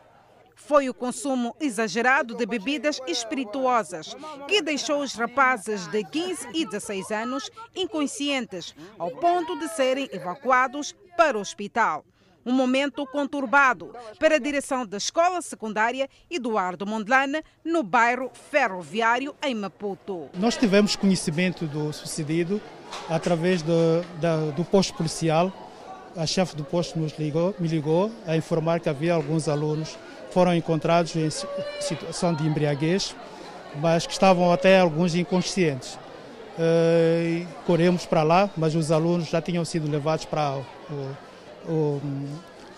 [0.57, 4.15] foi o consumo exagerado de bebidas espirituosas
[4.47, 10.93] que deixou os rapazes de 15 e 16 anos inconscientes, ao ponto de serem evacuados
[11.15, 12.03] para o hospital.
[12.45, 19.53] Um momento conturbado para a direção da escola secundária Eduardo Mondlane, no bairro Ferroviário, em
[19.53, 20.29] Maputo.
[20.33, 22.61] Nós tivemos conhecimento do sucedido
[23.09, 25.51] através do, da, do posto policial.
[26.15, 29.97] A chefe do posto nos ligou, me ligou a informar que havia alguns alunos
[30.31, 31.29] foram encontrados em
[31.79, 33.15] situação de embriaguez,
[33.81, 35.97] mas que estavam até alguns inconscientes.
[36.57, 42.01] Uh, corremos para lá, mas os alunos já tinham sido levados para o, o,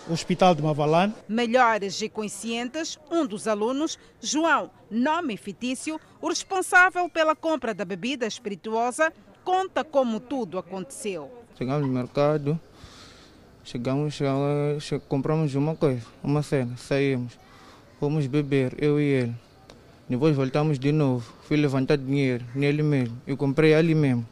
[0.08, 1.14] o Hospital de Mavalane.
[1.26, 8.26] Melhores e conscientes, um dos alunos, João, nome fictício, o responsável pela compra da bebida
[8.26, 11.30] espirituosa, conta como tudo aconteceu.
[11.56, 12.60] Chegamos no mercado,
[13.64, 17.38] chegamos, chegamos compramos uma coisa, uma cena, saímos.
[17.98, 19.34] Fomos beber, eu e ele.
[20.08, 21.32] Depois voltamos de novo.
[21.42, 23.20] Fui levantar dinheiro nele mesmo.
[23.26, 24.26] Eu comprei ali mesmo.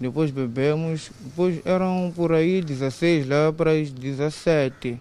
[0.00, 1.10] Depois bebemos.
[1.20, 5.00] Depois eram por aí 16, lá para as 17.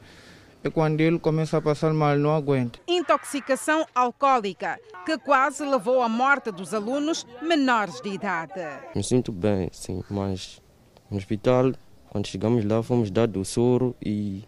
[0.63, 2.79] É quando ele começa a passar mal, não aguenta.
[2.87, 8.61] Intoxicação alcoólica, que quase levou à morte dos alunos menores de idade.
[8.95, 10.61] Me sinto bem, sim, mas
[11.09, 11.71] no hospital,
[12.11, 14.43] quando chegamos lá, fomos dados o soro e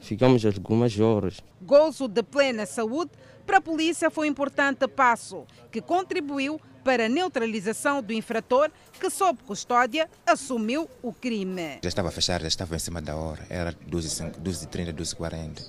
[0.00, 1.40] Ficamos algumas horas.
[1.60, 3.10] Gozo de plena saúde
[3.44, 9.10] para a polícia foi um importante passo que contribuiu para a neutralização do infrator que,
[9.10, 11.78] sob custódia, assumiu o crime.
[11.82, 15.66] Já estava fechado, já estava em cima da hora, era 12h30, 12h40.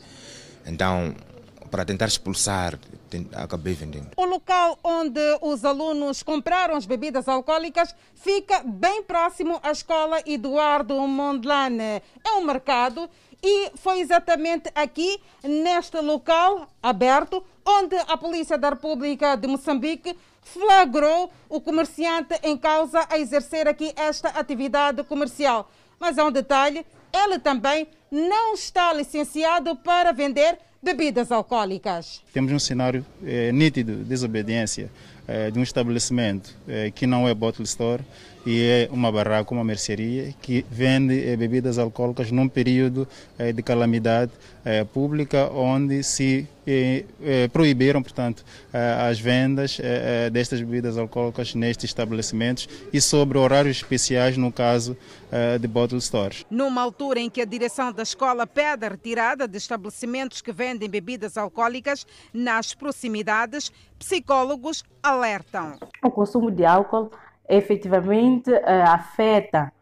[0.66, 1.16] Então,
[1.72, 2.80] para tentar expulsar,
[3.36, 4.12] acabei vendendo.
[4.16, 10.96] O local onde os alunos compraram as bebidas alcoólicas fica bem próximo à escola Eduardo
[10.96, 12.02] Mondlane.
[12.24, 13.10] É um mercado
[13.42, 21.32] e foi exatamente aqui, neste local aberto, onde a Polícia da República de Moçambique flagrou
[21.48, 25.70] o comerciante em causa a exercer aqui esta atividade comercial.
[26.00, 32.22] Mas há um detalhe: ele também não está licenciado para vender bebidas alcoólicas.
[32.34, 34.90] Temos um cenário é, nítido de desobediência
[35.30, 38.04] é, de um estabelecimento é, que não é bottle store
[38.46, 43.62] e é uma barraca, uma mercearia que vende eh, bebidas alcoólicas num período eh, de
[43.62, 44.32] calamidade
[44.66, 46.48] eh, pública onde se
[47.52, 49.80] proibiram, portanto, as vendas
[50.32, 54.96] destas bebidas alcoólicas nestes estabelecimentos e sobre horários especiais no caso
[55.60, 56.46] de bottle stores.
[56.48, 60.88] Numa altura em que a direção da escola pede a retirada de estabelecimentos que vendem
[60.88, 65.76] bebidas alcoólicas nas proximidades, psicólogos alertam.
[66.04, 67.12] O consumo de álcool
[67.48, 69.74] efetivamente uh, afeta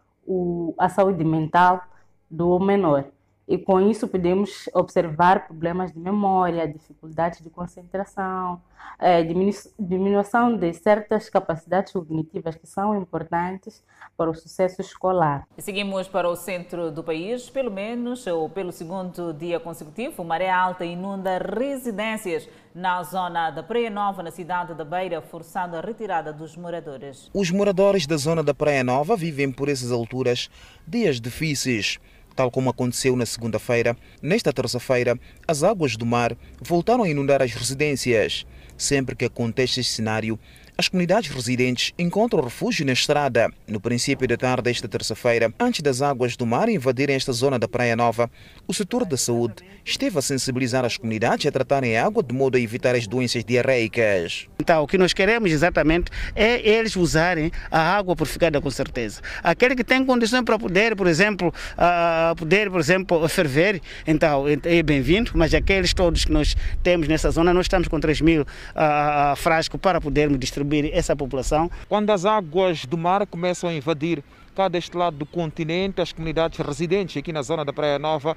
[0.77, 1.81] a saúde mental
[2.29, 3.05] do menor.
[3.47, 8.61] E com isso podemos observar problemas de memória, dificuldades de concentração,
[8.99, 13.83] é, diminu diminuição de certas capacidades cognitivas que são importantes
[14.17, 15.47] para o sucesso escolar.
[15.57, 20.83] Seguimos para o centro do país, pelo menos ou pelo segundo dia consecutivo, maré alta
[20.83, 26.57] inunda residências na zona da Praia Nova, na cidade da Beira, forçando a retirada dos
[26.57, 27.29] moradores.
[27.33, 30.49] Os moradores da zona da Praia Nova vivem por essas alturas
[30.85, 31.99] dias difíceis.
[32.37, 37.51] Tal como aconteceu na segunda-feira, nesta terça-feira, as águas do mar voltaram a inundar as
[37.51, 38.45] residências.
[38.77, 40.37] Sempre que acontece este cenário,
[40.77, 43.49] as comunidades residentes encontram refúgio na estrada.
[43.67, 47.67] No princípio da tarde desta terça-feira, antes das águas do mar invadirem esta zona da
[47.67, 48.29] Praia Nova,
[48.67, 52.57] o setor da saúde esteve a sensibilizar as comunidades a tratarem a água de modo
[52.57, 54.47] a evitar as doenças diarreicas.
[54.59, 59.21] Então, o que nós queremos exatamente é eles usarem a água purificada com certeza.
[59.41, 64.83] Aquele que tem condições para poder, por exemplo, uh, poder, por exemplo, ferver, então é
[64.83, 69.35] bem-vindo, mas aqueles todos que nós temos nessa zona, nós estamos com 3 mil uh,
[69.37, 71.69] frascos para podermos distribuir essa população.
[71.87, 74.23] Quando as águas do mar começam a invadir
[74.55, 78.35] cá deste lado do continente, as comunidades residentes aqui na zona da Praia Nova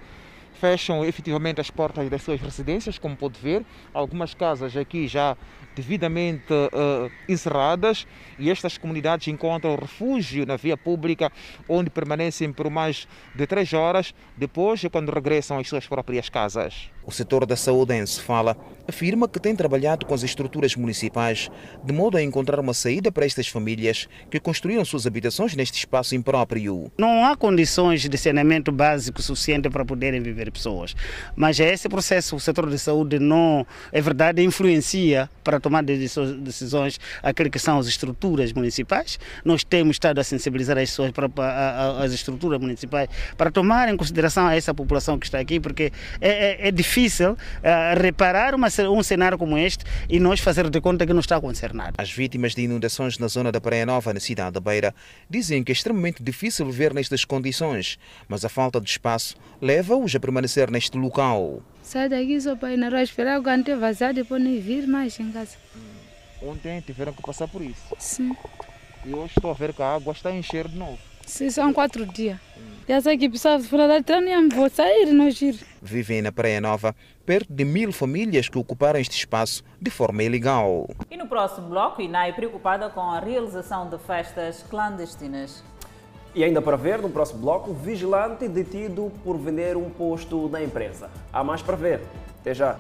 [0.61, 3.65] fecham efetivamente as portas das suas residências, como pode ver.
[3.95, 5.37] Algumas casas aqui já
[5.75, 8.07] devidamente uh, encerradas
[8.39, 11.33] e estas comunidades encontram refúgio na via pública,
[11.67, 16.91] onde permanecem por mais de três horas, depois é quando regressam às suas próprias casas.
[17.11, 21.51] O setor da saúde em fala afirma que tem trabalhado com as estruturas municipais
[21.83, 26.15] de modo a encontrar uma saída para estas famílias que construíram suas habitações neste espaço
[26.15, 26.91] impróprio.
[26.97, 30.95] Não há condições de saneamento básico suficiente para poderem viver pessoas,
[31.35, 37.51] mas esse processo o setor de saúde não, é verdade, influencia para tomar decisões aqueles
[37.51, 39.19] que são as estruturas municipais.
[39.45, 41.29] Nós temos estado a sensibilizar as pessoas para,
[41.99, 46.69] as estruturas municipais para tomar em consideração essa população que está aqui, porque é, é,
[46.69, 51.13] é difícil uh, reparar uma, um cenário como este e nós fazer de conta que
[51.13, 51.93] não está a acontecer nada.
[51.99, 54.95] As vítimas de inundações na zona da Praia Nova, na cidade da Beira,
[55.29, 60.21] dizem que é extremamente difícil viver nestas condições, mas a falta de espaço leva-os a
[60.21, 61.63] permanecer neste local.
[61.83, 65.19] Sai daqui só para ir na rua esperar o canto vazar, depois nem vir mais
[65.19, 65.57] em casa.
[66.43, 67.83] Ontem tiveram que passar por isso?
[67.99, 68.35] Sim.
[69.05, 70.99] E hoje estou a ver que a água está a encher de novo.
[71.27, 72.39] Sim, são quatro dias.
[72.91, 75.65] Já sei que precisava fora da treino, vou sair não ir.
[75.81, 76.93] Vivem na Praia Nova
[77.25, 80.89] perto de mil famílias que ocuparam este espaço de forma ilegal.
[81.09, 85.63] E no próximo bloco, Inai preocupada com a realização de festas clandestinas.
[86.35, 91.09] E ainda para ver, no próximo bloco, vigilante detido por vender um posto na empresa.
[91.33, 92.01] Há mais para ver.
[92.41, 92.77] Até já.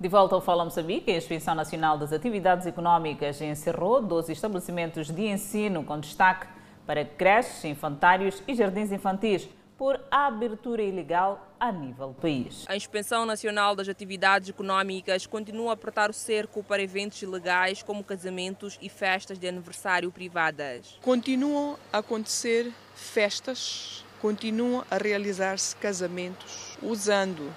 [0.00, 5.26] De volta ao Fala Moçambique, a Inspeção Nacional das Atividades Económicas encerrou 12 estabelecimentos de
[5.26, 6.56] ensino com destaque
[6.88, 9.46] para creches, infantários e jardins infantis
[9.76, 12.64] por abertura ilegal a nível do país.
[12.66, 18.02] A Inspeção Nacional das Atividades Económicas continua a apertar o cerco para eventos ilegais como
[18.02, 20.98] casamentos e festas de aniversário privadas.
[21.02, 27.52] Continuam a acontecer festas, continuam a realizar-se casamentos usando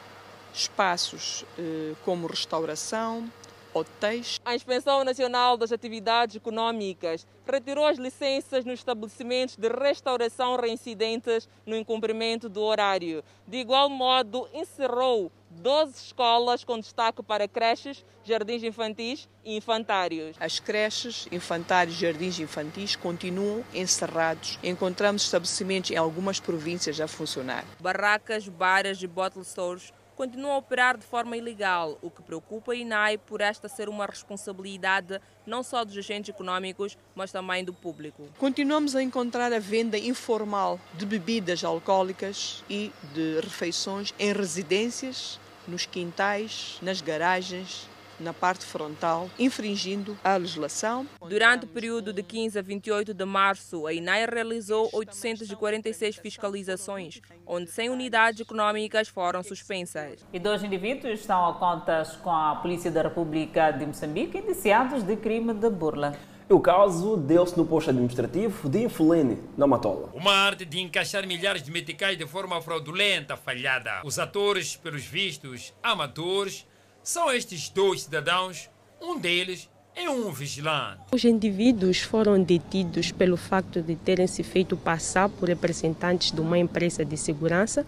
[0.54, 3.32] espaços eh, como restauração,
[3.74, 4.40] hotéis.
[4.44, 11.76] A Inspeção Nacional das Atividades Econômicas retirou as licenças nos estabelecimentos de restauração reincidentes no
[11.76, 13.24] incumprimento do horário.
[13.48, 20.36] De igual modo, encerrou 12 escolas com destaque para creches, jardins infantis e infantários.
[20.40, 24.58] As creches, infantários e jardins infantis continuam encerrados.
[24.64, 27.66] Encontramos estabelecimentos em algumas províncias a funcionar.
[27.80, 32.76] Barracas, bares e bottle stores continuam a operar de forma ilegal, o que preocupa a
[32.76, 38.30] INAI por esta ser uma responsabilidade não só dos agentes econômicos, mas também do público.
[38.38, 45.88] Continuamos a encontrar a venda informal de bebidas alcoólicas e de refeições em residências, nos
[45.88, 47.90] quintais, nas garagens,
[48.22, 51.08] na parte frontal, infringindo a legislação.
[51.28, 57.70] Durante o período de 15 a 28 de março, a INAI realizou 846 fiscalizações, onde
[57.70, 60.26] 100 unidades econômicas foram suspensas.
[60.32, 65.16] E dois indivíduos estão a contas com a Polícia da República de Moçambique indiciados de
[65.18, 66.14] crime de burla.
[66.52, 70.10] O caso deu-se no posto administrativo de Infulene, na Matola.
[70.14, 74.02] Uma arte de encaixar milhares de meticais de forma fraudulenta, falhada.
[74.04, 76.68] Os atores, pelos vistos, amadores,
[77.04, 78.70] são estes dois cidadãos,
[79.02, 81.02] um deles é um vigilante.
[81.12, 86.58] Os indivíduos foram detidos pelo facto de terem se feito passar por representantes de uma
[86.58, 87.86] empresa de segurança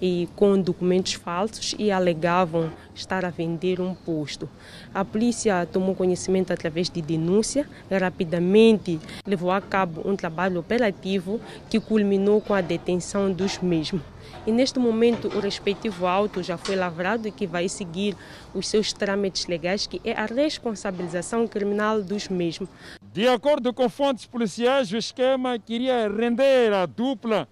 [0.00, 4.48] e com documentos falsos e alegavam estar a vender um posto.
[4.92, 11.78] A polícia tomou conhecimento através de denúncia rapidamente levou a cabo um trabalho operativo que
[11.78, 14.02] culminou com a detenção dos mesmos.
[14.46, 18.16] E neste momento o respectivo auto já foi lavrado e que vai seguir
[18.54, 22.68] os seus trâmites legais, que é a responsabilização criminal dos mesmos.
[23.12, 27.48] De acordo com fontes policiais, o esquema queria render a dupla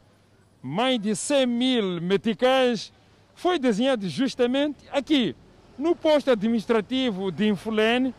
[0.62, 2.92] mais de 100 mil meticais.
[3.34, 5.34] Foi desenhado justamente aqui,
[5.78, 8.14] no posto administrativo de Infulene,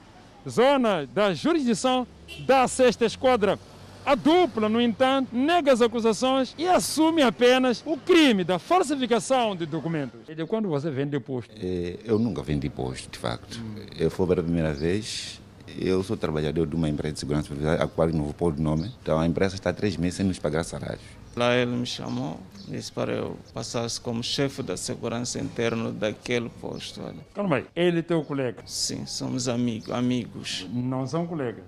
[0.47, 2.05] zona da jurisdição
[2.45, 3.57] da sexta esquadra
[4.05, 9.65] a dupla, no entanto, nega as acusações e assume apenas o crime da falsificação de
[9.65, 10.19] documentos.
[10.29, 11.51] E quando você vende posto?
[11.59, 13.59] É, eu nunca vendi posto, de facto.
[13.97, 15.41] Eu fui pela primeira vez.
[15.79, 18.61] Eu sou trabalhador de uma empresa de segurança privada, a qual não vou pôr o
[18.61, 18.91] nome.
[19.01, 21.01] Então a empresa está há três meses sem nos pagar salários.
[21.35, 27.01] Lá ele me chamou, disse para eu passar como chefe da segurança interna daquele posto.
[27.33, 28.63] Calma aí, ele é teu colega?
[28.65, 29.91] Sim, somos amigos.
[29.91, 30.65] amigos.
[30.71, 31.65] Não são colegas?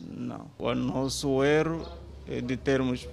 [0.00, 0.48] Não.
[0.56, 1.84] O nosso erro
[2.28, 3.08] é de termos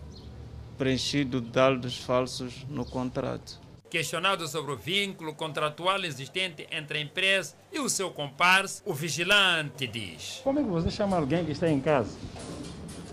[0.77, 3.59] preenchido dados falsos no contrato.
[3.89, 9.87] Questionado sobre o vínculo contratual existente entre a empresa e o seu comparse, o vigilante
[9.87, 12.09] diz: Como é que você chama alguém que está em casa?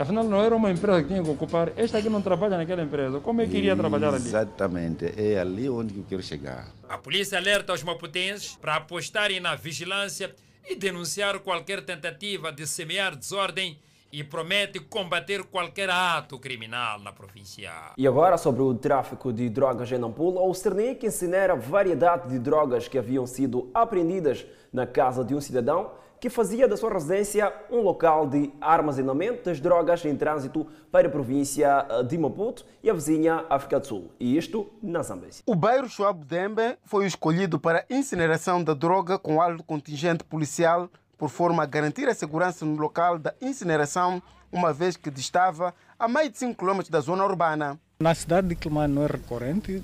[0.03, 1.71] Afinal, não era uma empresa que tinha que ocupar.
[1.77, 3.21] Esta aqui não trabalha naquela empresa.
[3.21, 4.27] Como é que iria trabalhar ali?
[4.27, 5.15] Exatamente.
[5.17, 6.73] É ali onde eu quero chegar.
[6.89, 10.35] A polícia alerta os maputenses para apostarem na vigilância
[10.69, 13.79] e denunciar qualquer tentativa de semear desordem
[14.11, 17.71] e promete combater qualquer ato criminal na província.
[17.97, 22.89] E agora sobre o tráfico de drogas em Nampula, o Cernic incinera variedade de drogas
[22.89, 27.81] que haviam sido apreendidas na casa de um cidadão que fazia da sua residência um
[27.81, 33.45] local de armazenamento das drogas em trânsito para a província de Maputo e a vizinha
[33.51, 34.09] África do Sul.
[34.21, 35.43] E isto na Zambésia.
[35.45, 41.29] O bairro Schwab Dembe foi escolhido para incineração da droga com alto contingente policial por
[41.29, 46.31] forma a garantir a segurança no local da incineração, uma vez que distava a mais
[46.31, 47.81] de 5 km da zona urbana.
[47.99, 49.83] Na cidade de Climane não é recorrente.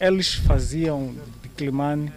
[0.00, 2.10] Eles faziam de Climane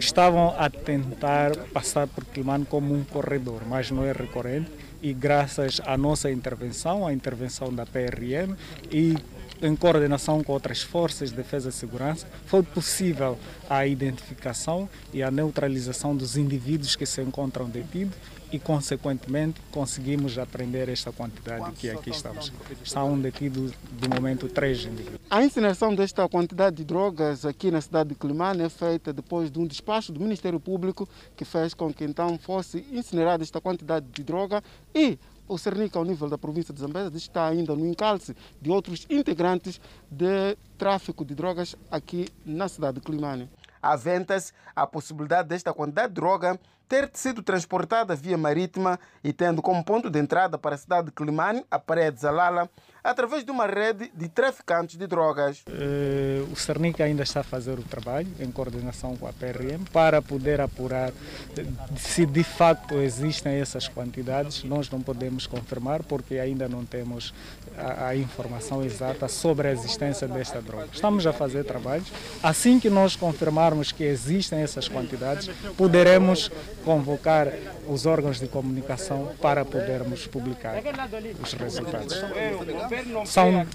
[0.00, 4.70] estavam a tentar passar por Climane como um corredor, mas não é recorrente.
[5.02, 8.54] E graças à nossa intervenção, à intervenção da PRM
[8.90, 9.16] e
[9.62, 15.30] em coordenação com outras forças de defesa e segurança, foi possível a identificação e a
[15.30, 18.16] neutralização dos indivíduos que se encontram detidos
[18.52, 22.52] e, consequentemente, conseguimos apreender esta quantidade que aqui estamos.
[22.82, 25.20] Estão detidos, de momento, três indivíduos.
[25.30, 29.58] A incineração desta quantidade de drogas aqui na cidade de Climane é feita depois de
[29.58, 34.22] um despacho do Ministério Público que fez com que então fosse incinerada esta quantidade de
[34.22, 34.62] droga
[34.94, 35.18] e
[35.50, 39.80] o Cernica, ao nível da província de Zambésia, está ainda no encalce de outros integrantes
[40.08, 43.50] de tráfico de drogas aqui na cidade de Climane.
[43.82, 49.84] Aventa-se a possibilidade desta quantidade de droga ter sido transportada via marítima e tendo como
[49.84, 52.68] ponto de entrada para a cidade de Climane, a Praia de Zalala,
[53.02, 55.62] através de uma rede de traficantes de drogas.
[55.68, 60.20] Uh, o Cernica ainda está a fazer o trabalho, em coordenação com a PRM, para
[60.20, 61.12] poder apurar
[61.96, 64.64] se de facto existem essas quantidades.
[64.64, 67.34] Nós não podemos confirmar porque ainda não temos
[67.76, 70.88] a, a informação exata sobre a existência desta droga.
[70.92, 72.10] Estamos a fazer trabalhos.
[72.42, 76.50] Assim que nós confirmarmos que existem essas quantidades, poderemos
[76.84, 77.48] convocar
[77.88, 80.76] os órgãos de comunicação para podermos publicar
[81.42, 82.16] os resultados.
[83.26, 83.66] São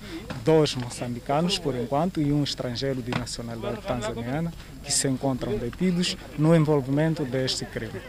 [0.44, 6.56] dois moçambicanos, por enquanto, e um estrangeiro de nacionalidade tanzaniana que se encontram detidos no
[6.56, 8.02] envolvimento deste crime.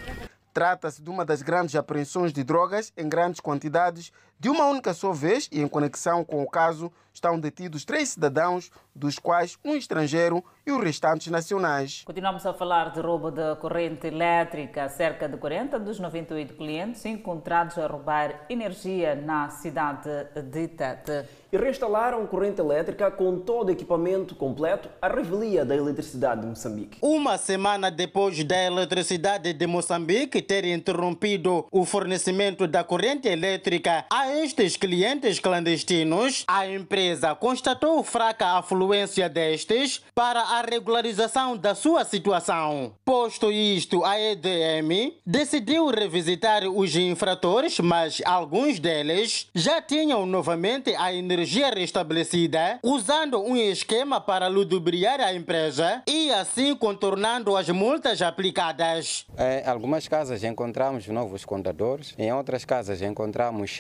[0.52, 5.12] Trata-se de uma das grandes apreensões de drogas em grandes quantidades De uma única só
[5.12, 10.44] vez e em conexão com o caso, estão detidos três cidadãos, dos quais um estrangeiro
[10.66, 12.03] e os restantes nacionais.
[12.05, 14.88] Continuamos a falar de roubo de corrente elétrica.
[14.88, 20.09] Cerca de 40 dos 98 clientes encontrados a roubar energia na cidade
[20.51, 21.28] de Tete.
[21.53, 26.99] E reinstalaram corrente elétrica com todo o equipamento completo, a revelia da Eletricidade de Moçambique.
[27.01, 34.26] Uma semana depois da Eletricidade de Moçambique ter interrompido o fornecimento da corrente elétrica a
[34.33, 42.95] estes clientes clandestinos, a empresa constatou fraca afluência destes para a regularização da sua situação.
[43.05, 51.12] Posto isto, a EDM decidiu revisitar os infratores, mas alguns deles já tinham novamente a
[51.12, 59.27] energia restabelecida, usando um esquema para ludibriar a empresa e assim contornando as multas aplicadas.
[59.39, 63.70] Em algumas casas encontramos novos contadores, em outras casas encontramos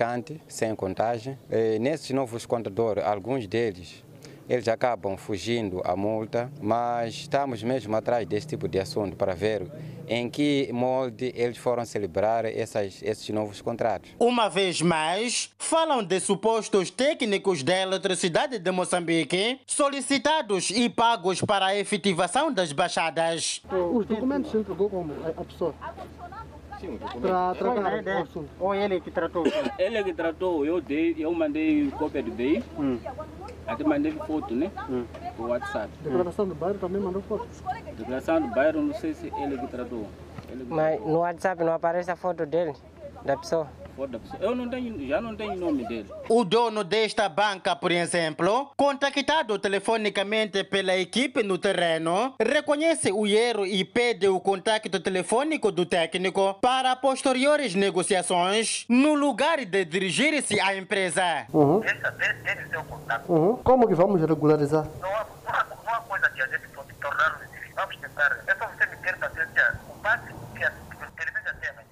[0.48, 1.38] sem contagem.
[1.50, 4.04] E nesses novos contadores, alguns deles
[4.48, 9.66] eles acabam fugindo à multa, mas estamos mesmo atrás desse tipo de assunto para ver
[10.08, 14.10] em que molde eles foram celebrar essas, esses novos contratos.
[14.20, 21.66] Uma vez mais, falam de supostos técnicos da eletricidade de Moçambique solicitados e pagos para
[21.66, 23.62] a efetivação das baixadas.
[23.92, 25.74] Os documentos se entregou como a pessoa?
[26.80, 28.48] Sim, o assunto.
[28.60, 29.44] Ou ele que tratou?
[29.78, 32.62] Ele que tratou, eu dei, eu mandei cópia do BI.
[33.66, 34.70] Até mandei foto, né?
[35.36, 35.88] Por WhatsApp.
[36.02, 37.48] Declaração do bairro também mandou foto.
[37.96, 40.06] Declaração do bairro, não sei se ele que tratou.
[40.50, 42.74] Ele que Mas no WhatsApp não aparece a foto dele,
[43.24, 43.68] da pessoa.
[43.96, 44.38] Foto da pessoa.
[44.42, 46.06] Eu não tenho, já não tenho nome dele.
[46.28, 53.64] O dono desta banca, por exemplo, contactado telefonicamente pela equipe no terreno, reconhece o erro
[53.66, 60.76] e pede o contato telefônico do técnico para posteriores negociações no lugar de dirigir-se à
[60.76, 61.46] empresa.
[61.52, 61.80] Uhum.
[63.28, 63.56] Uhum.
[63.56, 64.86] Como que vamos regularizar?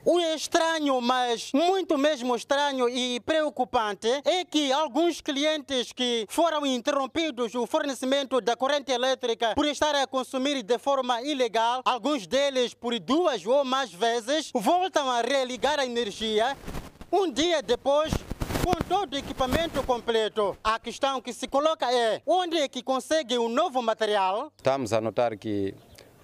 [0.07, 7.55] O estranho, mas muito mesmo estranho e preocupante, é que alguns clientes que foram interrompidos
[7.55, 12.99] o fornecimento da corrente elétrica por estar a consumir de forma ilegal, alguns deles por
[13.01, 16.55] duas ou mais vezes, voltam a religar a energia
[17.11, 18.13] um dia depois
[18.63, 20.57] com todo o equipamento completo.
[20.63, 24.53] A questão que se coloca é onde é que consegue um novo material?
[24.57, 25.75] Estamos a notar que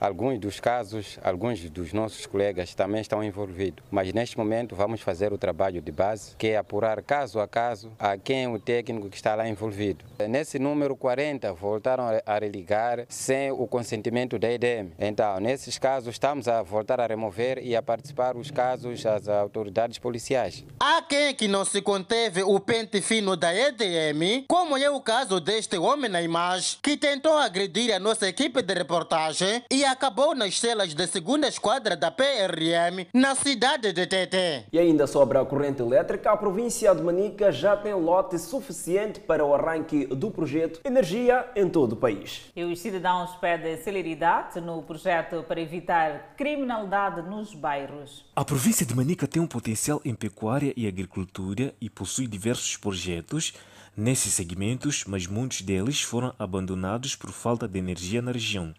[0.01, 3.85] alguns dos casos, alguns dos nossos colegas também estão envolvidos.
[3.91, 7.93] Mas neste momento vamos fazer o trabalho de base, que é apurar caso a caso
[7.99, 10.05] a quem o técnico que está lá envolvido.
[10.29, 14.93] Nesse número 40 voltaram a religar sem o consentimento da EDM.
[14.99, 19.99] Então, nesses casos estamos a voltar a remover e a participar os casos às autoridades
[19.99, 20.65] policiais.
[20.79, 25.41] Há quem que não se conteve o pente fino da EDM, como é o caso
[25.41, 30.59] deste homem na imagem, que tentou agredir a nossa equipe de reportagem e acabou nas
[30.59, 34.67] celas da segunda esquadra da PRM na cidade de Tete.
[34.73, 39.45] E ainda sobre a corrente elétrica, a província de Manica já tem lote suficiente para
[39.45, 42.43] o arranque do projeto Energia em todo o país.
[42.55, 48.25] E os cidadãos pedem celeridade no projeto para evitar criminalidade nos bairros.
[48.37, 53.55] A província de Manica tem um potencial em pecuária e agricultura e possui diversos projetos
[53.97, 58.73] nesses segmentos, mas muitos deles foram abandonados por falta de energia na região.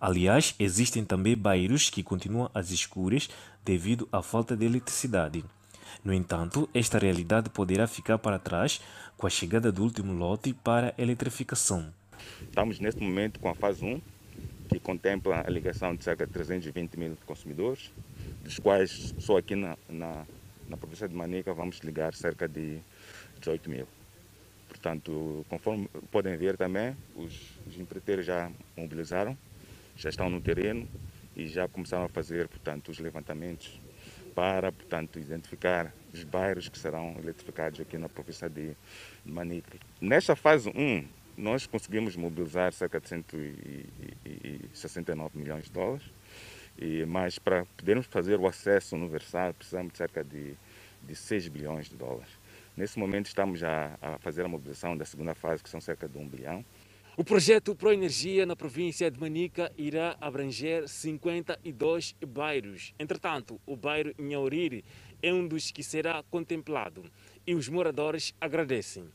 [0.00, 3.28] Aliás, existem também bairros que continuam às escuras
[3.64, 5.44] devido à falta de eletricidade.
[6.04, 8.80] No entanto, esta realidade poderá ficar para trás
[9.16, 11.92] com a chegada do último lote para eletrificação.
[12.42, 14.00] Estamos neste momento com a fase 1,
[14.68, 17.90] que contempla a ligação de cerca de 320 mil consumidores,
[18.44, 20.24] dos quais só aqui na, na,
[20.68, 22.78] na província de Manica vamos ligar cerca de
[23.40, 23.88] 18 mil.
[24.68, 27.34] Portanto, conforme podem ver também, os,
[27.66, 29.36] os empreiteiros já mobilizaram,
[29.98, 30.88] já estão no terreno
[31.36, 33.78] e já começaram a fazer, portanto, os levantamentos
[34.34, 38.76] para, portanto, identificar os bairros que serão eletrificados aqui na província de
[39.24, 39.76] Manica.
[40.00, 41.04] Nesta fase 1,
[41.36, 46.08] nós conseguimos mobilizar cerca de 169 milhões de dólares,
[46.78, 50.54] e, mas para podermos fazer o acesso universal precisamos de cerca de,
[51.02, 52.30] de 6 bilhões de dólares.
[52.76, 56.16] Nesse momento estamos a, a fazer a mobilização da segunda fase, que são cerca de
[56.16, 56.64] 1 bilhão.
[57.18, 62.94] O projeto Pro Energia na província de Manica irá abranger 52 bairros.
[62.96, 64.84] Entretanto, o bairro Inhauriri
[65.20, 67.02] é um dos que será contemplado
[67.44, 69.08] e os moradores agradecem.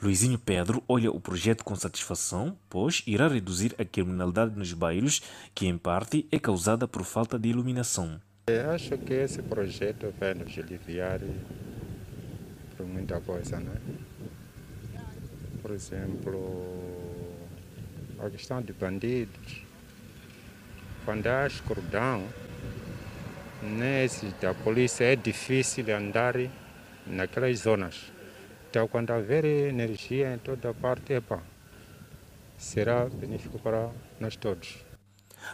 [0.00, 5.20] Luizinho Pedro olha o projeto com satisfação, pois irá reduzir a criminalidade nos bairros,
[5.54, 8.18] que em parte é causada por falta de iluminação.
[8.46, 11.20] Eu acho que esse projeto vai nos aliviar
[12.74, 13.74] por muita coisa, né?
[15.66, 16.62] Por exemplo,
[18.20, 19.64] a questão de bandidos.
[21.04, 22.24] Quando há escuridão,
[23.60, 26.34] nesse da polícia é difícil andar
[27.04, 28.12] naquelas zonas.
[28.70, 31.42] Então, quando haver energia em toda parte, epa,
[32.56, 33.90] será benéfico para
[34.20, 34.76] nós todos.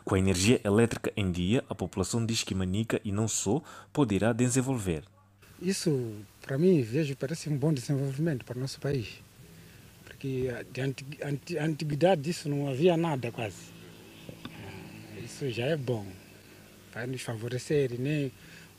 [0.04, 4.34] Com a energia elétrica em dia, a população diz que Manica e não só poderá
[4.34, 5.04] desenvolver.
[5.58, 9.22] Isso, para mim, vejo parece um bom desenvolvimento para o nosso país.
[10.23, 13.73] Porque de antiguidade disso não havia nada quase.
[15.25, 16.07] Isso já é bom.
[16.95, 17.99] Vai nos favorecer.
[17.99, 18.31] Nem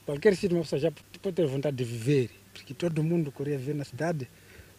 [0.06, 0.92] qualquer sítio uma pessoa já
[1.22, 2.30] pode ter vontade de viver.
[2.54, 4.26] Porque todo mundo queria viver na cidade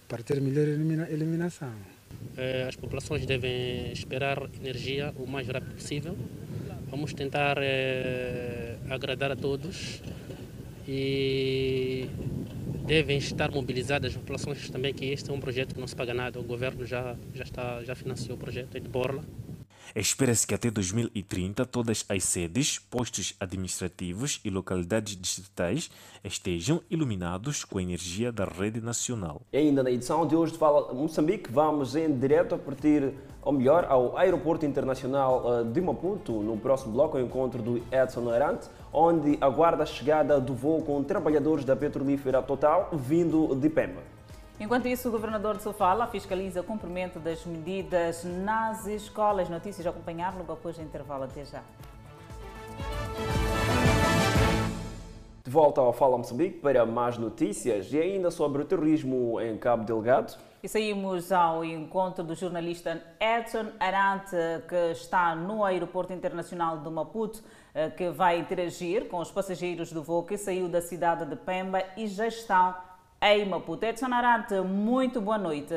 [0.09, 0.67] para ter melhor
[1.11, 1.75] eliminação.
[2.35, 6.17] Eh, as populações devem esperar energia o mais rápido possível.
[6.89, 10.01] Vamos tentar eh, agradar a todos
[10.89, 12.09] e
[12.85, 16.13] devem estar mobilizadas as populações também que este é um projeto que não se paga
[16.13, 16.39] nada.
[16.39, 19.25] O governo já já está já financiou o projeto de Borla.
[19.97, 25.89] Espera-se que até 2030 todas as sedes, postos administrativos e localidades distritais
[26.25, 29.43] estejam iluminados com a energia da rede nacional.
[29.53, 33.53] E ainda na edição de hoje de Fala Moçambique, vamos em direto a partir, ou
[33.53, 36.43] melhor, ao Aeroporto Internacional de Maputo.
[36.43, 41.05] No próximo bloco, o encontro do Edson Arante, onde aguarda a chegada do voo com
[41.05, 44.14] trabalhadores da petrolífera Total vindo de Pemba.
[44.59, 49.49] Enquanto isso, o governador de Sofala fiscaliza o cumprimento das medidas nas escolas.
[49.49, 51.25] Notícias a acompanhar logo após o intervalo.
[51.25, 51.61] Até já.
[55.43, 59.85] De volta ao Fala Moçambique para mais notícias e ainda sobre o terrorismo em Cabo
[59.85, 60.35] Delgado.
[60.63, 64.37] E saímos ao encontro do jornalista Edson Arante,
[64.69, 67.43] que está no Aeroporto Internacional de Maputo,
[67.97, 72.07] que vai interagir com os passageiros do voo que saiu da cidade de Pemba e
[72.07, 72.75] já estão
[73.25, 73.87] em Maputo.
[73.87, 75.75] Edson Arante, muito boa noite.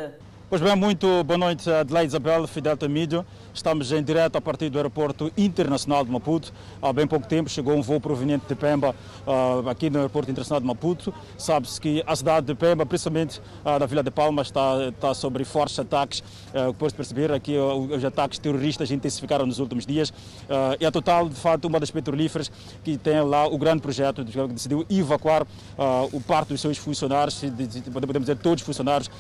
[0.49, 3.25] Pois bem, muito boa noite, Adelaide Isabel, Fidel Tamídio.
[3.53, 6.53] Estamos em direto a partir do Aeroporto Internacional de Maputo.
[6.81, 8.95] Há bem pouco tempo chegou um voo proveniente de Pemba
[9.25, 11.13] uh, aqui no Aeroporto Internacional de Maputo.
[11.37, 15.77] Sabe-se que a cidade de Pemba, principalmente na Vila de Palma, está, está sobre fortes
[15.79, 16.23] ataques.
[16.53, 20.13] Uh, Pode-se perceber aqui os ataques terroristas intensificaram nos últimos dias.
[20.79, 22.49] e a Total, de fato, uma das petrolíferas
[22.85, 25.45] que tem lá o grande projeto, que decidiu evacuar
[26.13, 27.41] o parte dos seus funcionários,
[27.91, 29.11] podemos dizer todos os funcionários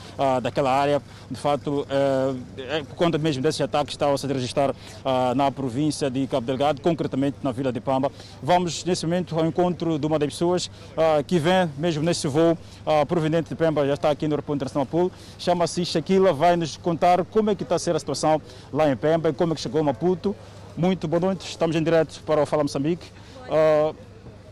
[0.41, 5.33] daquela área de fato, é, por conta mesmo desses ataques, está a se registrar ah,
[5.35, 8.11] na província de Cabo Delgado, concretamente na Vila de Pamba.
[8.41, 12.57] Vamos, nesse momento, ao encontro de uma das pessoas ah, que vem mesmo nesse voo
[12.85, 16.77] ah, proveniente de Pemba, já está aqui no aeroporto internacional Pool, chama-se Shaquila, vai nos
[16.77, 18.41] contar como é que está a ser a situação
[18.71, 20.35] lá em Pemba e como é que chegou Maputo.
[20.75, 23.07] Muito boa noite, estamos em direto para o Fala Moçambique.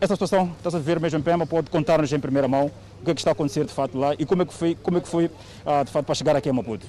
[0.00, 2.70] essa situação está a ver mesmo em Pemba, pode contar-nos em primeira mão
[3.06, 4.98] que, é que está a acontecer de fato lá e como é que foi, como
[4.98, 6.86] é que foi uh, de fato para chegar aqui a Maputo?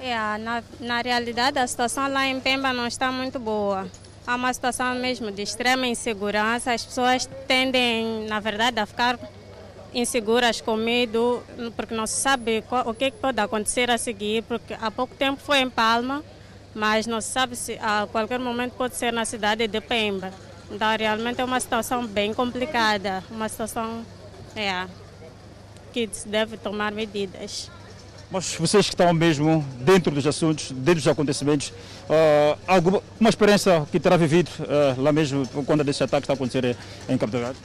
[0.00, 3.86] É, na, na realidade a situação lá em Pemba não está muito boa.
[4.26, 6.72] Há uma situação mesmo de extrema insegurança.
[6.72, 9.18] As pessoas tendem, na verdade, a ficar
[9.92, 11.42] inseguras com medo,
[11.76, 15.40] porque não se sabe qual, o que pode acontecer a seguir, porque há pouco tempo
[15.40, 16.24] foi em Palma,
[16.74, 20.32] mas não se sabe se a qualquer momento pode ser na cidade de Pemba.
[20.70, 24.04] Então, realmente é uma situação bem complicada, uma situação
[24.56, 24.86] é,
[25.92, 27.70] que se deve tomar medidas.
[28.30, 33.86] Mas vocês que estão mesmo dentro dos assuntos, dentro dos acontecimentos, uh, alguma uma experiência
[33.92, 36.74] que terá vivido uh, lá mesmo quando esse ataque está a acontecer
[37.08, 37.58] em Cabo Delgado?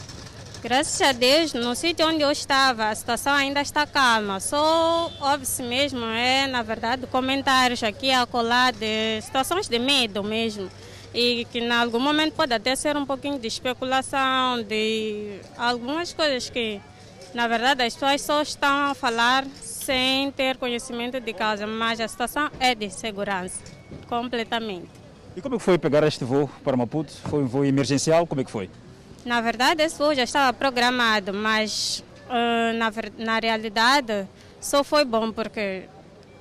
[0.62, 4.42] Graças a Deus, no sítio onde eu estava, a situação ainda está calma.
[4.42, 10.70] Só ouve-se mesmo, é, na verdade, comentários aqui a colar de situações de medo mesmo.
[11.14, 16.50] E que em algum momento pode até ser um pouquinho de especulação, de algumas coisas
[16.50, 16.82] que
[17.34, 22.08] na verdade, as pessoas só estão a falar sem ter conhecimento de causa, mas a
[22.08, 23.62] situação é de segurança,
[24.08, 24.90] completamente.
[25.36, 27.14] E como é que foi pegar este voo para Maputo?
[27.30, 28.26] Foi um voo emergencial?
[28.26, 28.70] Como é que foi?
[29.24, 34.28] Na verdade, esse voo já estava programado, mas uh, na, na realidade
[34.60, 35.84] só foi bom porque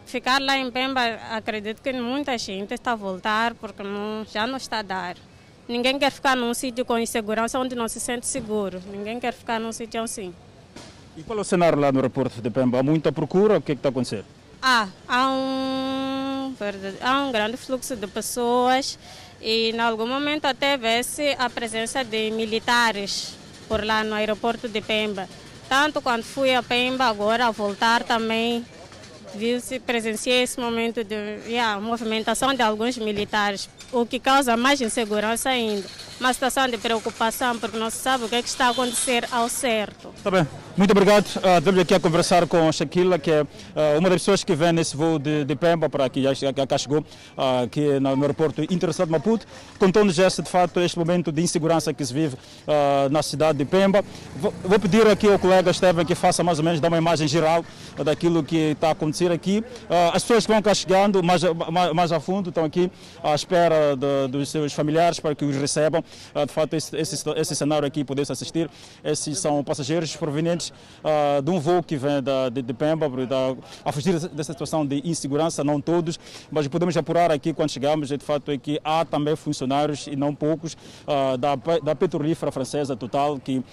[0.07, 4.57] ficar lá em Pemba, acredito que muita gente está a voltar porque não, já não
[4.57, 5.17] está a dar.
[5.69, 8.81] Ninguém quer ficar num sítio com insegurança onde não se sente seguro.
[8.91, 10.33] Ninguém quer ficar num sítio assim.
[11.17, 12.81] E qual é o cenário lá no aeroporto de Pemba?
[12.81, 13.57] Há muita procura?
[13.57, 14.25] O que é que está a acontecer?
[14.61, 16.55] Ah, há um,
[17.01, 18.99] há um grande fluxo de pessoas
[19.41, 23.35] e em algum momento até vê-se a presença de militares
[23.67, 25.27] por lá no aeroporto de Pemba.
[25.69, 28.65] Tanto quando fui a Pemba, agora a voltar também,
[29.35, 31.15] viu-se, presenciei esse momento de
[31.47, 35.87] yeah, movimentação de alguns militares, o que causa mais insegurança ainda.
[36.21, 39.27] Uma situação de preocupação, porque não se sabe o que, é que está a acontecer
[39.33, 40.15] ao certo.
[40.23, 40.47] Tá bem.
[40.77, 41.25] Muito obrigado.
[41.37, 44.75] Uh, estamos aqui a conversar com Shaquila, que é uh, uma das pessoas que vem
[44.75, 48.61] nesse voo de, de Pemba para aqui, já, já chegou, uh, aqui no, no aeroporto
[48.61, 49.47] de Maputo,
[49.79, 52.37] contando-nos esse, de fato, este momento de insegurança que se vive
[53.11, 54.05] na cidade de Pemba.
[54.37, 57.27] Vou, vou, pedir aqui ao colega Esteban que faça mais ou menos, dar uma imagem
[57.27, 57.65] geral
[58.05, 59.65] daquilo que está a acontecer aqui.
[60.13, 62.91] as pessoas que vão cá chegando mais, mais, mais a fundo estão aqui
[63.23, 66.03] à espera de, dos seus familiares para que os recebam.
[66.47, 68.69] de fato, esse, esse, esse cenário aqui, poder-se assistir,
[69.05, 73.57] esses são passageiros provenientes uh, de um voo que vem da, de, de Pemba, da,
[73.85, 76.19] a fugir dessa situação de insegurança, não todos,
[76.51, 80.35] mas podemos apurar aqui quando chegamos, de fato, é que há também funcionários, e não
[80.35, 80.75] poucos,
[81.07, 83.65] uh, da, da petrolífera francesa Total, que uh,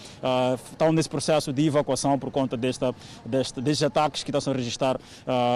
[0.72, 2.94] estão nesse processo de evacuação por conta desta,
[3.26, 5.00] desta, destes ataques que estão a registrar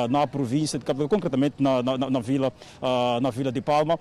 [0.10, 2.52] na província de concretamente na, na, na vila,
[3.22, 4.00] na vila de Palma.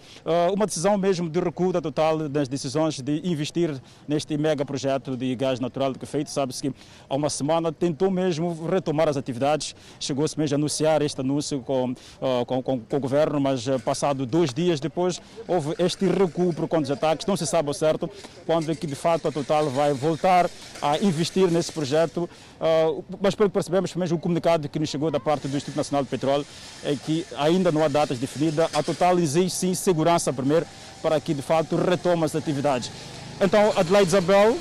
[0.52, 5.34] uma decisão mesmo de recuo da Total das decisões de investir neste mega projeto de
[5.34, 6.74] gás natural que feito, sabe-se que
[7.08, 11.90] há uma semana tentou mesmo retomar as atividades, chegou-se mesmo a anunciar este anúncio com,
[11.92, 16.52] uh, com, com, com, o governo, mas uh, passado dois dias depois houve este recuo
[16.52, 18.08] por conta dos ataques, não se sabe ao certo
[18.44, 20.48] quando é que de fato a Total vai voltar
[20.80, 22.28] a investir nesse projeto,
[22.60, 25.76] uh, mas pelo que percebemos, mesmo o comunicado que nos chegou da parte do Instituto
[25.76, 26.46] Nacional de Petróleo
[26.84, 30.66] é que ainda não há datas definidas, a Total exige sim segurança primeiro
[31.02, 32.90] para que de fato retome as atividades.
[33.40, 34.56] Então, Adelaide Isabel,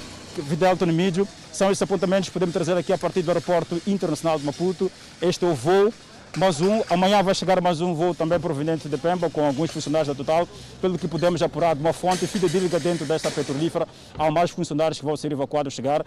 [0.77, 4.45] Tony Mídio, são esses apontamentos que podemos trazer aqui a partir do Aeroporto Internacional de
[4.45, 4.91] Maputo.
[5.21, 5.93] Este é o voo
[6.37, 6.81] mais um.
[6.89, 10.47] Amanhã vai chegar mais um voo também proveniente de Pemba, com alguns funcionários da Total.
[10.81, 15.05] Pelo que podemos apurar de uma fonte fidedigna dentro desta petrolífera, há mais funcionários que
[15.05, 16.05] vão ser evacuados chegar.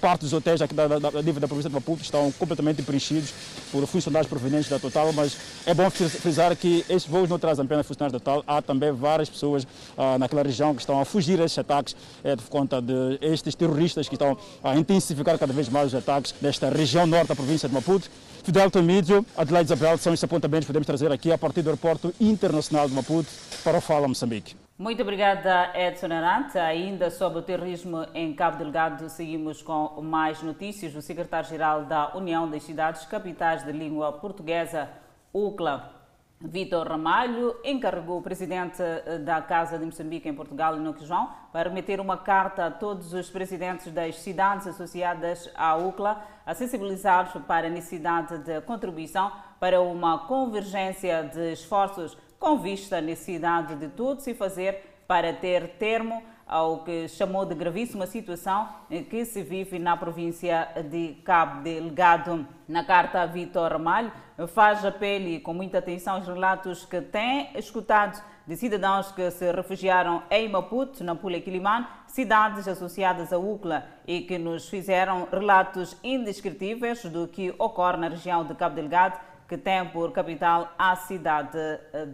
[0.00, 3.32] parte dos hotéis aqui da, da, província de Maputo estão completamente preenchidos
[3.72, 5.36] por funcionários provenientes da Total, mas
[5.66, 9.28] é bom frisar que estes voos não trazem apenas funcionários da Total, há também várias
[9.28, 13.18] pessoas ah, naquela região que estão a fugir a estes ataques é, por conta de
[13.20, 17.34] estes terroristas que estão a intensificar cada vez mais os ataques nesta região norte da
[17.34, 18.08] província de Maputo.
[18.48, 22.14] Fidel Tomídio, Adelaide Isabel, são estes apontamentos que podemos trazer aqui a partir do Aeroporto
[22.20, 23.30] Internacional de Maputo
[23.64, 24.54] para o Fala Moçambique.
[24.76, 26.58] Muito obrigada, Edson Arante.
[26.58, 30.94] Ainda sobre o terrorismo em Cabo Delgado, seguimos com mais notícias.
[30.94, 34.90] O secretário-geral da União das Cidades Capitais de Língua Portuguesa,
[35.32, 35.97] UCLA,
[36.40, 41.68] Vitor Ramalho encarregou o presidente eh, da Casa de Moçambique em Portugal, Inoque João, para
[41.68, 47.66] remeter uma carta a todos os presidentes das cidades associadas à UCLA, a sensibilizar para
[47.66, 54.20] a necessidade de contribuição para uma convergência de esforços com vista à necessidade de tudo
[54.20, 58.68] se fazer para ter termo ao que chamou de gravíssima situação
[59.10, 62.46] que se vive na província de Cabo Delgado.
[62.66, 64.10] Na carta, Vitor Ramalho
[64.48, 70.22] faz apelo com muita atenção aos relatos que tem escutado de cidadãos que se refugiaram
[70.30, 77.04] em Maputo, na Pula Quilimane, cidades associadas à UCLA, e que nos fizeram relatos indescritíveis
[77.04, 79.18] do que ocorre na região de Cabo Delgado,
[79.48, 81.58] que tem por capital a cidade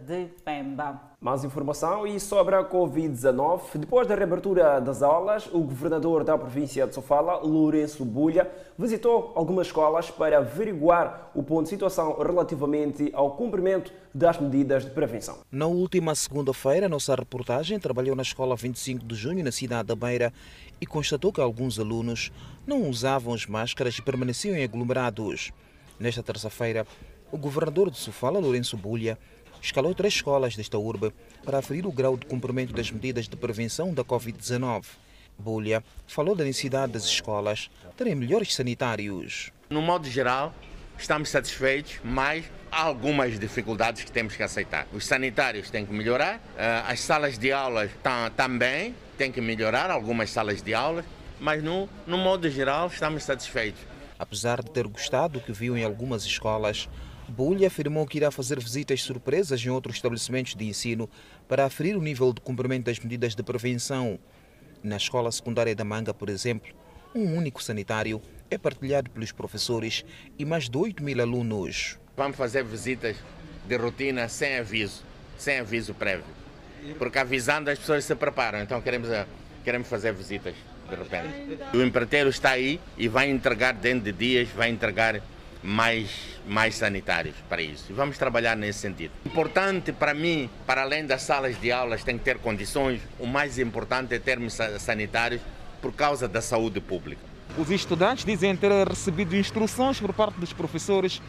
[0.07, 1.01] de Pemba.
[1.19, 3.61] Mais informação e sobre a Covid-19.
[3.75, 9.67] Depois da reabertura das aulas, o governador da província de Sofala, Lourenço Bulha, visitou algumas
[9.67, 15.39] escolas para averiguar o ponto de situação relativamente ao cumprimento das medidas de prevenção.
[15.51, 20.31] Na última segunda-feira, nossa reportagem trabalhou na escola 25 de junho, na cidade da Beira,
[20.79, 22.31] e constatou que alguns alunos
[22.65, 25.51] não usavam as máscaras e permaneciam em aglomerados.
[25.99, 26.85] Nesta terça-feira,
[27.35, 29.19] o governador de Sofala, Lourenço Bulha,
[29.61, 31.11] escalou três escolas desta urbe
[31.43, 34.85] para aferir o grau de cumprimento das medidas de prevenção da Covid-19.
[35.37, 39.51] Bulha falou da necessidade das escolas terem melhores sanitários.
[39.69, 40.53] No modo geral,
[40.97, 44.87] estamos satisfeitos, mas há algumas dificuldades que temos que aceitar.
[44.93, 47.91] Os sanitários têm que melhorar, eh, as salas de aulas
[48.37, 51.03] também têm que melhorar, algumas salas de aulas,
[51.37, 53.81] mas no, no modo geral estamos satisfeitos.
[54.17, 56.87] Apesar de ter gostado do que viu em algumas escolas,
[57.27, 61.09] Bulha afirmou que irá fazer visitas surpresas em outros estabelecimentos de ensino
[61.47, 64.19] para aferir o nível de cumprimento das medidas de prevenção.
[64.83, 66.71] Na escola secundária da Manga, por exemplo,
[67.15, 70.05] um único sanitário é partilhado pelos professores
[70.37, 71.97] e mais de 8 mil alunos.
[72.15, 73.17] Vamos fazer visitas
[73.67, 75.03] de rotina sem aviso,
[75.37, 76.25] sem aviso prévio.
[76.99, 79.25] Porque avisando as pessoas se preparam, então queremos, eh,
[79.63, 80.53] queremos fazer visitas
[80.87, 81.57] de repente.
[81.75, 85.19] O empreiteiro está aí e vai entregar dentro de dias, vai entregar
[85.65, 87.85] mais, mais sanitários para isso.
[87.89, 89.11] E vamos trabalhar nesse sentido.
[89.25, 93.01] Importante para mim, para além das salas de aulas, tem que ter condições.
[93.19, 95.41] O mais importante é termos sanitários
[95.81, 97.21] por causa da saúde pública.
[97.57, 101.21] Os estudantes dizem ter recebido instruções por parte dos professores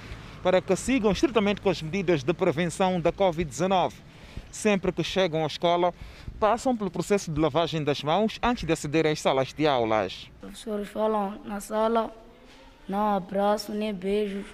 [0.43, 3.93] para que sigam estritamente com as medidas de prevenção da Covid-19.
[4.51, 5.93] Sempre que chegam à escola,
[6.39, 10.31] passam pelo processo de lavagem das mãos antes de acederem às salas de aulas.
[10.37, 12.13] Os professores falam na sala
[12.89, 14.47] Não abraço nem beijos,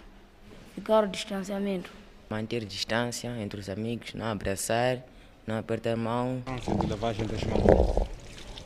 [0.74, 1.90] ficar o distanciamento.
[2.30, 5.00] Manter distância entre os amigos, não abraçar,
[5.46, 6.42] não apertar a mão.
[6.80, 8.08] de lavagem das mãos.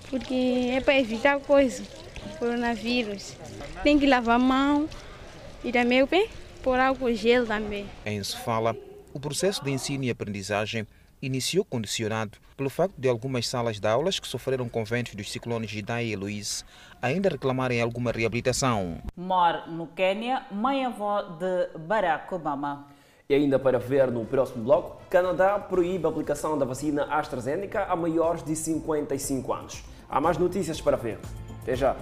[0.08, 1.82] Porque é para evitar coisa,
[2.38, 3.34] coronavírus.
[3.82, 4.88] Tem que lavar a mão
[5.64, 6.28] e também bem,
[6.62, 7.86] pôr álcool gel também.
[8.04, 8.76] Em Sofala,
[9.12, 10.86] o processo de ensino e aprendizagem
[11.20, 16.07] iniciou condicionado pelo facto de algumas salas de aulas que sofreram conventos dos ciclones Idai
[16.07, 16.64] e Luiz
[17.02, 18.98] ainda reclamarem alguma reabilitação.
[19.16, 22.86] Mor no Quênia, mãe-avó de Barack Obama.
[23.28, 27.96] E ainda para ver no próximo bloco, Canadá proíbe a aplicação da vacina AstraZeneca a
[27.96, 29.84] maiores de 55 anos.
[30.09, 31.18] Há mais notícias para ver.
[31.62, 31.96] Até já.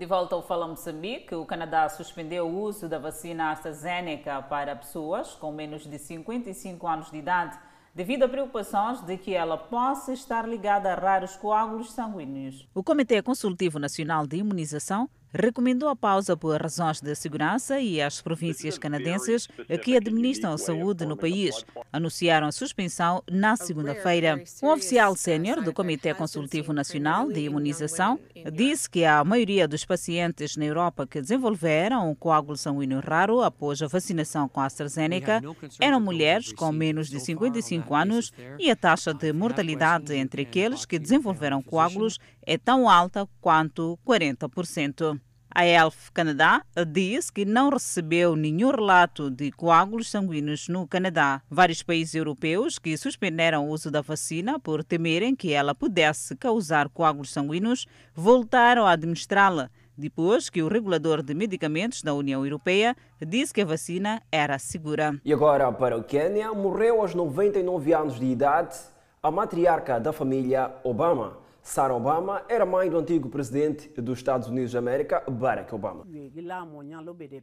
[0.00, 5.34] De volta ao Fala Moçambique, o Canadá suspendeu o uso da vacina AstraZeneca para pessoas
[5.34, 7.58] com menos de 55 anos de idade,
[7.94, 12.66] devido a preocupações de que ela possa estar ligada a raros coágulos sanguíneos.
[12.74, 18.20] O Comitê Consultivo Nacional de Imunização recomendou a pausa por razões de segurança e as
[18.20, 19.48] províncias canadenses
[19.82, 21.64] que administram a saúde no país.
[21.92, 24.42] anunciaram a suspensão na segunda-feira.
[24.62, 28.18] Um oficial sénior do Comitê Consultivo Nacional de Imunização
[28.52, 33.82] disse que a maioria dos pacientes na Europa que desenvolveram um coágulo sanguíneo raro após
[33.82, 35.42] a vacinação com a AstraZeneca
[35.80, 40.98] eram mulheres com menos de 55 anos e a taxa de mortalidade entre aqueles que
[40.98, 45.20] desenvolveram coágulos é tão alta quanto 40%.
[45.52, 51.42] A ELF Canadá diz que não recebeu nenhum relato de coágulos sanguíneos no Canadá.
[51.50, 56.88] Vários países europeus que suspenderam o uso da vacina por temerem que ela pudesse causar
[56.88, 59.70] coágulos sanguíneos voltaram a administrá-la
[60.00, 65.20] depois que o regulador de medicamentos da União Europeia disse que a vacina era segura.
[65.24, 68.78] E agora para o Quênia, morreu aos 99 anos de idade
[69.22, 71.36] a matriarca da família Obama.
[71.70, 76.04] Sarah Obama era mãe do antigo presidente dos Estados Unidos da América, Barack Obama.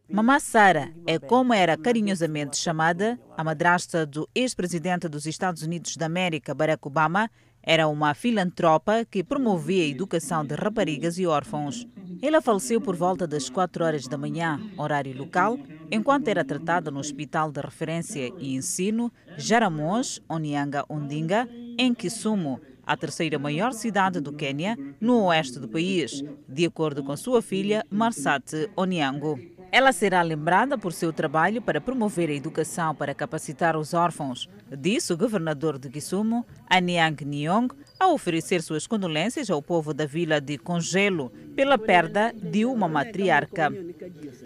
[0.09, 6.07] Mamá Sarah é como era carinhosamente chamada, a madrasta do ex-presidente dos Estados Unidos da
[6.07, 7.31] América, Barack Obama,
[7.63, 11.87] era uma filantropa que promovia a educação de raparigas e órfãos.
[12.21, 15.57] Ela faleceu por volta das 4 horas da manhã, horário local,
[15.89, 21.47] enquanto era tratada no Hospital de Referência e Ensino Jaramons Onyanga Ondinga,
[21.77, 27.15] em Kisumu, a terceira maior cidade do Quênia, no oeste do país, de acordo com
[27.17, 29.37] sua filha Marsate Onyango.
[29.69, 34.47] Ela será lembrada por seu trabalho para promover a educação para capacitar os órfãos,
[34.79, 37.67] disse o governador de Kisumu, Anyang Nyong,
[37.99, 43.69] ao oferecer suas condolências ao povo da vila de Congelo pela perda de uma matriarca.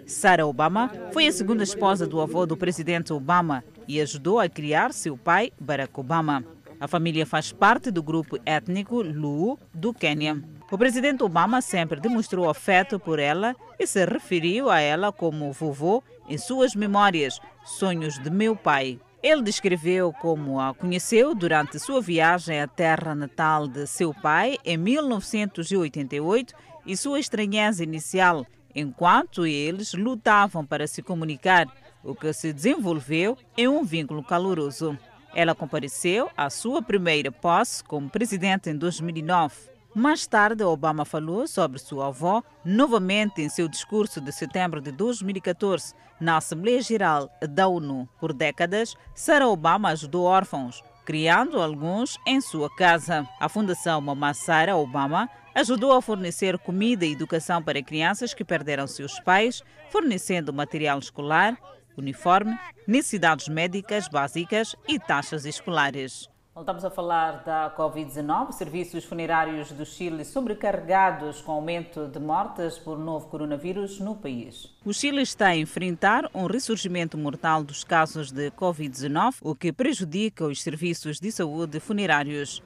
[0.06, 4.92] Sarah Obama foi a segunda esposa do avô do presidente Obama e ajudou a criar
[4.92, 6.44] seu pai, Barack Obama.
[6.82, 10.42] A família faz parte do grupo étnico Luo do Quênia.
[10.68, 16.02] O presidente Obama sempre demonstrou afeto por ela e se referiu a ela como vovô
[16.28, 18.98] em suas memórias, Sonhos de Meu Pai.
[19.22, 24.76] Ele descreveu como a conheceu durante sua viagem à terra natal de seu pai em
[24.76, 26.52] 1988
[26.84, 31.68] e sua estranheza inicial, enquanto eles lutavam para se comunicar,
[32.02, 34.98] o que se desenvolveu em um vínculo caloroso.
[35.34, 39.72] Ela compareceu à sua primeira posse como presidente em 2009.
[39.94, 45.94] Mais tarde, Obama falou sobre sua avó novamente em seu discurso de setembro de 2014
[46.18, 48.08] na Assembleia Geral da ONU.
[48.18, 53.28] Por décadas, Sarah Obama ajudou órfãos, criando alguns em sua casa.
[53.38, 58.86] A Fundação Mamá Sarah Obama ajudou a fornecer comida e educação para crianças que perderam
[58.86, 61.58] seus pais, fornecendo material escolar,
[61.96, 66.28] uniforme, necessidades médicas básicas e taxas escolares.
[66.54, 68.52] Voltamos a falar da Covid-19.
[68.52, 74.70] Serviços funerários do Chile sobrecarregados com aumento de mortes por novo coronavírus no país.
[74.84, 80.44] O Chile está a enfrentar um ressurgimento mortal dos casos de Covid-19, o que prejudica
[80.44, 82.62] os serviços de saúde funerários.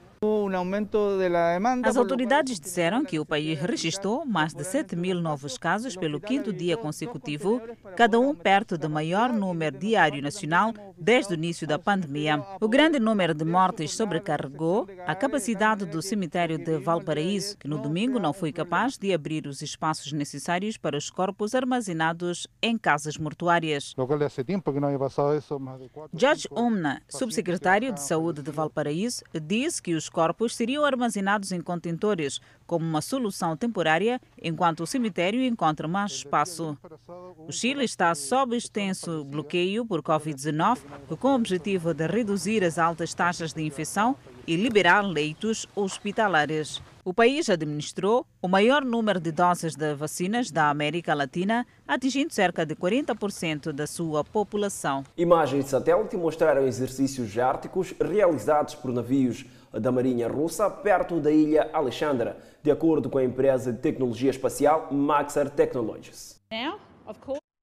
[1.83, 6.51] As autoridades disseram que o país registrou mais de 7 mil novos casos pelo quinto
[6.51, 7.61] dia consecutivo,
[7.95, 12.43] cada um perto do maior número diário nacional desde o início da pandemia.
[12.59, 18.19] O grande número de mortes sobrecarregou a capacidade do cemitério de Valparaíso, que no domingo
[18.19, 23.93] não foi capaz de abrir os espaços necessários para os corpos armazenados em casas mortuárias.
[26.13, 32.39] George Umna, subsecretário de Saúde de Valparaíso, disse que os corpos seriam armazenados em contentores
[32.65, 36.77] como uma solução temporária enquanto o cemitério encontra mais espaço.
[37.47, 40.79] O Chile está sob extenso bloqueio por Covid-19
[41.19, 44.15] com o objetivo de reduzir as altas taxas de infecção
[44.47, 46.81] e liberar leitos hospitalares.
[47.07, 52.65] O país administrou o maior número de doses de vacinas da América Latina, atingindo cerca
[52.65, 55.05] de 40% da sua população.
[55.17, 59.45] Imagens de satélite mostraram exercícios árticos realizados por navios
[59.79, 64.87] da Marinha Russa perto da ilha Alexandra, de acordo com a empresa de tecnologia espacial
[64.91, 66.41] Maxar Technologies.
[67.05, 67.13] A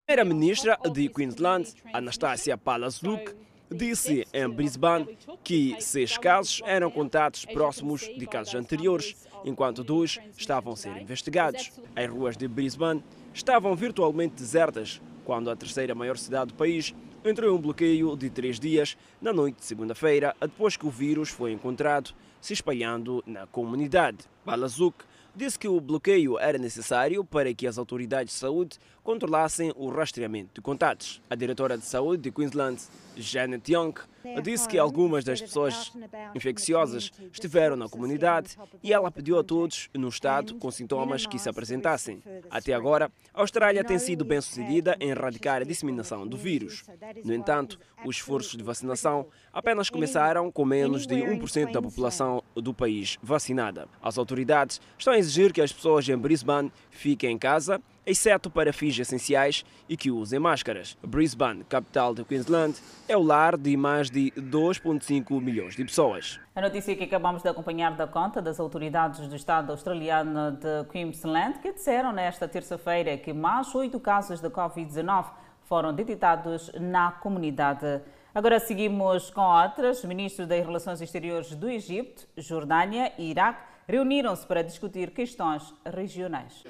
[0.07, 3.35] primeira-ministra de Queensland, Anastasia Palaszczuk,
[3.71, 10.75] disse em Brisbane que seis casos eram contatos próximos de casos anteriores, enquanto dois estavam
[10.75, 11.73] a ser investigados.
[11.97, 13.03] As ruas de Brisbane
[13.33, 16.95] estavam virtualmente desertas quando a terceira maior cidade do país
[17.25, 21.31] entrou em um bloqueio de três dias na noite de segunda-feira, depois que o vírus
[21.31, 24.19] foi encontrado se espalhando na comunidade.
[24.45, 25.05] Balazuk
[25.35, 30.55] disse que o bloqueio era necessário para que as autoridades de saúde controlassem o rastreamento
[30.55, 31.23] de contatos.
[31.29, 32.81] A diretora de saúde de Queensland,
[33.15, 33.95] Janet Young,
[34.43, 35.93] disse que algumas das pessoas
[36.35, 41.49] infecciosas estiveram na comunidade e ela pediu a todos no estado com sintomas que se
[41.49, 42.23] apresentassem.
[42.51, 46.83] Até agora, a Austrália tem sido bem sucedida em erradicar a disseminação do vírus.
[47.23, 52.73] No entanto, os esforços de vacinação apenas começaram com menos de 1% da população do
[52.73, 53.87] país vacinada.
[54.03, 58.73] As autoridades estão a exigir que as pessoas em Brisbane fiquem em casa exceto para
[58.73, 60.97] fins essenciais e que usem máscaras.
[61.03, 62.79] Brisbane, capital de Queensland,
[63.09, 66.41] é o lar de mais de 2,5 milhões de pessoas.
[66.55, 71.59] A notícia que acabamos de acompanhar da conta das autoridades do Estado australiano de Queensland,
[71.59, 75.27] que disseram nesta terça-feira que mais oito casos de Covid-19
[75.65, 78.01] foram detectados na comunidade.
[78.35, 80.05] Agora seguimos com outras.
[80.05, 86.65] Ministros das Relações Exteriores do Egito, Jordânia e Iraque reuniram-se para discutir questões regionais.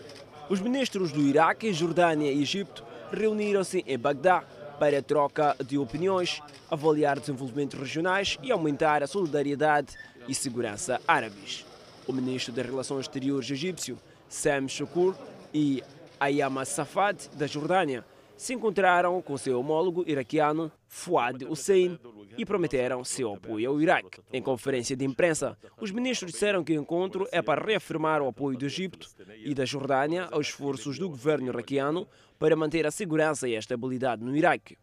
[0.49, 4.45] Os ministros do Iraque, Jordânia e Egito reuniram-se em Bagdá
[4.79, 9.97] para troca de opiniões, avaliar desenvolvimentos regionais e aumentar a solidariedade
[10.29, 11.65] e segurança árabes.
[12.07, 15.15] O ministro das Relações Exteriores egípcio, Sam Shukur,
[15.55, 15.83] e
[16.21, 18.05] Ayama Safad, da Jordânia,
[18.37, 21.99] se encontraram com seu homólogo iraquiano Fuad Hussein
[22.37, 24.21] e prometeram seu apoio ao Iraque.
[24.33, 28.59] Em conferência de imprensa, os ministros disseram que o encontro é para reafirmar o apoio
[28.59, 29.09] do Egito
[29.45, 32.09] e da Jordânia aos esforços do governo iraquiano
[32.39, 34.77] para manter a segurança e a estabilidade no Iraque.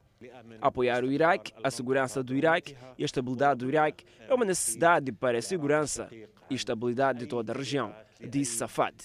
[0.62, 5.12] Apoiar o Iraque, a segurança do Iraque e a estabilidade do Iraque é uma necessidade
[5.12, 6.08] para a segurança
[6.50, 7.94] e estabilidade de toda a região,
[8.28, 8.96] disse Safad.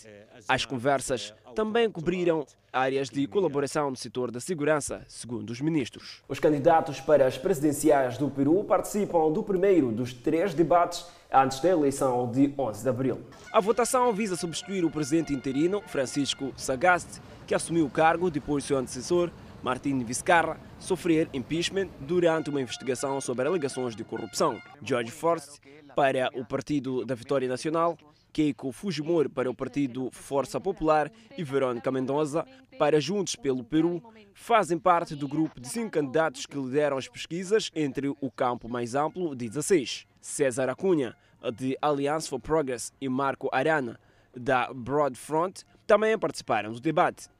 [0.48, 6.22] As conversas também cobriram áreas de colaboração no setor da segurança, segundo os ministros.
[6.28, 11.70] Os candidatos para as presidenciais do Peru participam do primeiro dos três debates antes da
[11.70, 13.20] eleição de 11 de abril.
[13.52, 18.68] A votação visa substituir o presidente interino, Francisco Sagasti, que assumiu o cargo depois de
[18.68, 19.30] seu antecessor,
[19.62, 24.60] Martin Vizcarra, sofrer impeachment durante uma investigação sobre alegações de corrupção.
[24.82, 25.58] George Forst,
[25.94, 27.96] para o Partido da Vitória Nacional,
[28.36, 32.46] Keiko Fujimori para o Partido Força Popular e Verônica Mendoza
[32.78, 34.02] para Juntos pelo Peru
[34.34, 38.94] fazem parte do grupo de cinco candidatos que lideram as pesquisas entre o campo mais
[38.94, 40.06] amplo de 16.
[40.20, 41.16] César Acunha,
[41.56, 43.98] de Alliance for Progress, e Marco Arana,
[44.36, 47.30] da Broad Front, também participaram do debate.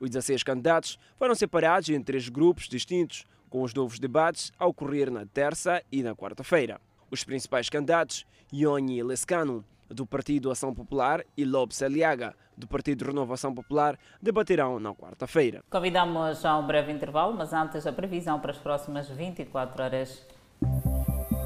[0.00, 5.10] Os 16 candidatos foram separados em três grupos distintos, com os novos debates a ocorrer
[5.10, 6.80] na terça e na quarta-feira.
[7.10, 13.54] Os principais candidatos, Ioni Lescano, do Partido Ação Popular, e Lopes Aliaga, do Partido Renovação
[13.54, 15.62] Popular, debaterão na quarta-feira.
[15.70, 20.26] Convidamos a um breve intervalo, mas antes a previsão para as próximas 24 horas.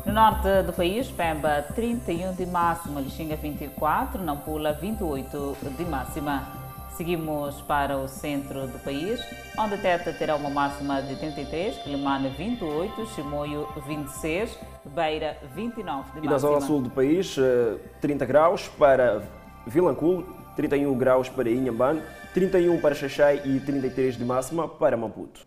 [0.04, 6.61] No norte do país, Pemba 31 de máxima, Lixinga 24, Nampula 28 de máxima.
[6.96, 9.20] Seguimos para o centro do país,
[9.58, 14.58] onde Teta terá uma máxima de 33, Quilimane 28, Chimoio 26,
[14.94, 16.24] Beira 29 de máxima.
[16.24, 17.36] E na zona sul do país,
[18.00, 19.22] 30 graus para
[19.66, 22.02] Vilanculo, 31 graus para Inhambane,
[22.34, 25.46] 31 para Xaxai e 33 de máxima para Maputo.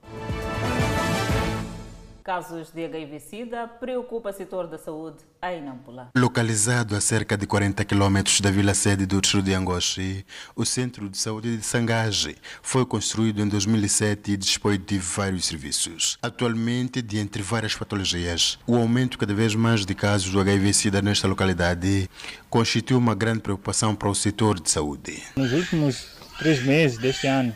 [2.25, 6.09] Casos de HIV-Sida preocupa o setor da saúde em Nampula.
[6.17, 11.19] Localizado a cerca de 40 quilômetros da vila-sede do distrito de Angoche, o Centro de
[11.19, 16.17] Saúde de Sangaje foi construído em 2007 e dispõe de vários serviços.
[16.19, 21.27] Atualmente, de entre várias patologias, o aumento cada vez mais de casos do HIV-Sida nesta
[21.27, 22.09] localidade
[22.49, 25.21] constitui uma grande preocupação para o setor de saúde.
[25.35, 26.07] Nos últimos
[26.39, 27.55] três meses deste ano,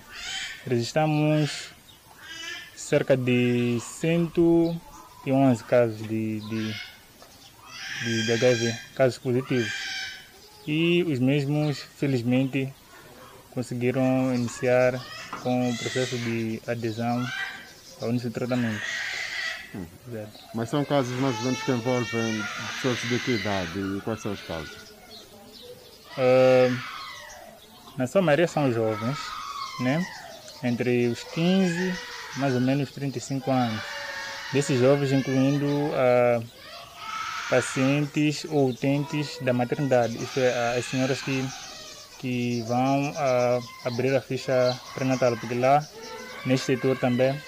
[0.64, 1.69] registramos
[2.90, 6.74] cerca de 111 casos de, de,
[8.04, 9.72] de, de HIV, casos positivos.
[10.66, 12.74] E os mesmos, felizmente,
[13.52, 15.00] conseguiram iniciar
[15.44, 17.24] com o processo de adesão
[18.02, 18.82] ao início do tratamento.
[19.76, 19.86] Hum.
[20.56, 24.32] Mas são casos mais ou menos que envolvem pessoas de que idade e quais são
[24.32, 24.76] os casos?
[26.18, 26.76] Uh,
[27.96, 29.20] na sua maioria são jovens,
[29.80, 30.04] né?
[30.64, 31.94] entre os 15
[32.38, 33.84] mais ou menos 35 anos.
[34.52, 36.44] Desses jovens, incluindo uh,
[37.50, 41.44] pacientes ou utentes da maternidade, isto é, as senhoras que,
[42.20, 45.88] que vão uh, abrir a ficha pré-natal, porque lá,
[46.46, 47.40] neste setor também,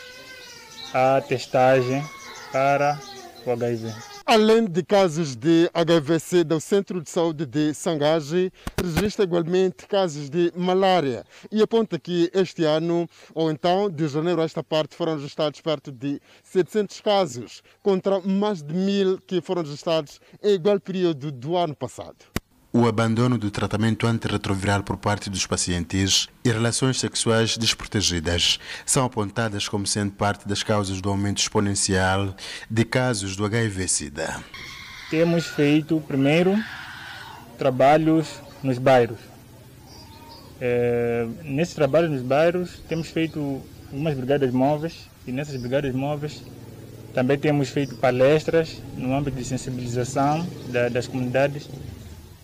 [0.94, 2.04] há testagem
[2.52, 3.02] para
[3.46, 4.11] o HIV.
[4.34, 8.50] Além de casos de HIV-C do Centro de Saúde de Sangage,
[8.82, 14.46] registra igualmente casos de malária e aponta que este ano, ou então de janeiro a
[14.46, 20.22] esta parte, foram registrados perto de 700 casos, contra mais de mil que foram registrados
[20.42, 22.31] em igual período do ano passado.
[22.74, 29.68] O abandono do tratamento antirretroviral por parte dos pacientes e relações sexuais desprotegidas são apontadas
[29.68, 32.34] como sendo parte das causas do aumento exponencial
[32.70, 34.42] de casos do HIV-Sida.
[35.10, 36.58] Temos feito, primeiro,
[37.58, 39.20] trabalhos nos bairros.
[40.62, 43.62] É, nesses trabalhos nos bairros, temos feito
[43.92, 46.42] algumas brigadas móveis e nessas brigadas móveis
[47.14, 51.68] também temos feito palestras no âmbito de sensibilização da, das comunidades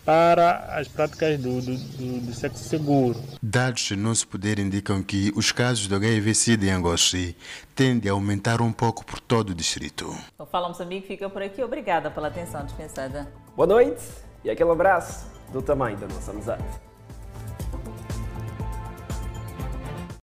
[0.08, 3.22] para as práticas do, do, do, do sexo seguro.
[3.44, 7.36] Dados no nosso poder indicam que os casos do HIV-Sida em Angoche
[7.76, 10.18] tendem a aumentar um pouco por todo o distrito.
[10.40, 11.62] O Fala Moçambique fica por aqui.
[11.62, 13.30] Obrigada pela atenção dispensada.
[13.54, 14.02] Boa noite
[14.46, 16.87] e aquele abraço do tamanho da nossa amizade.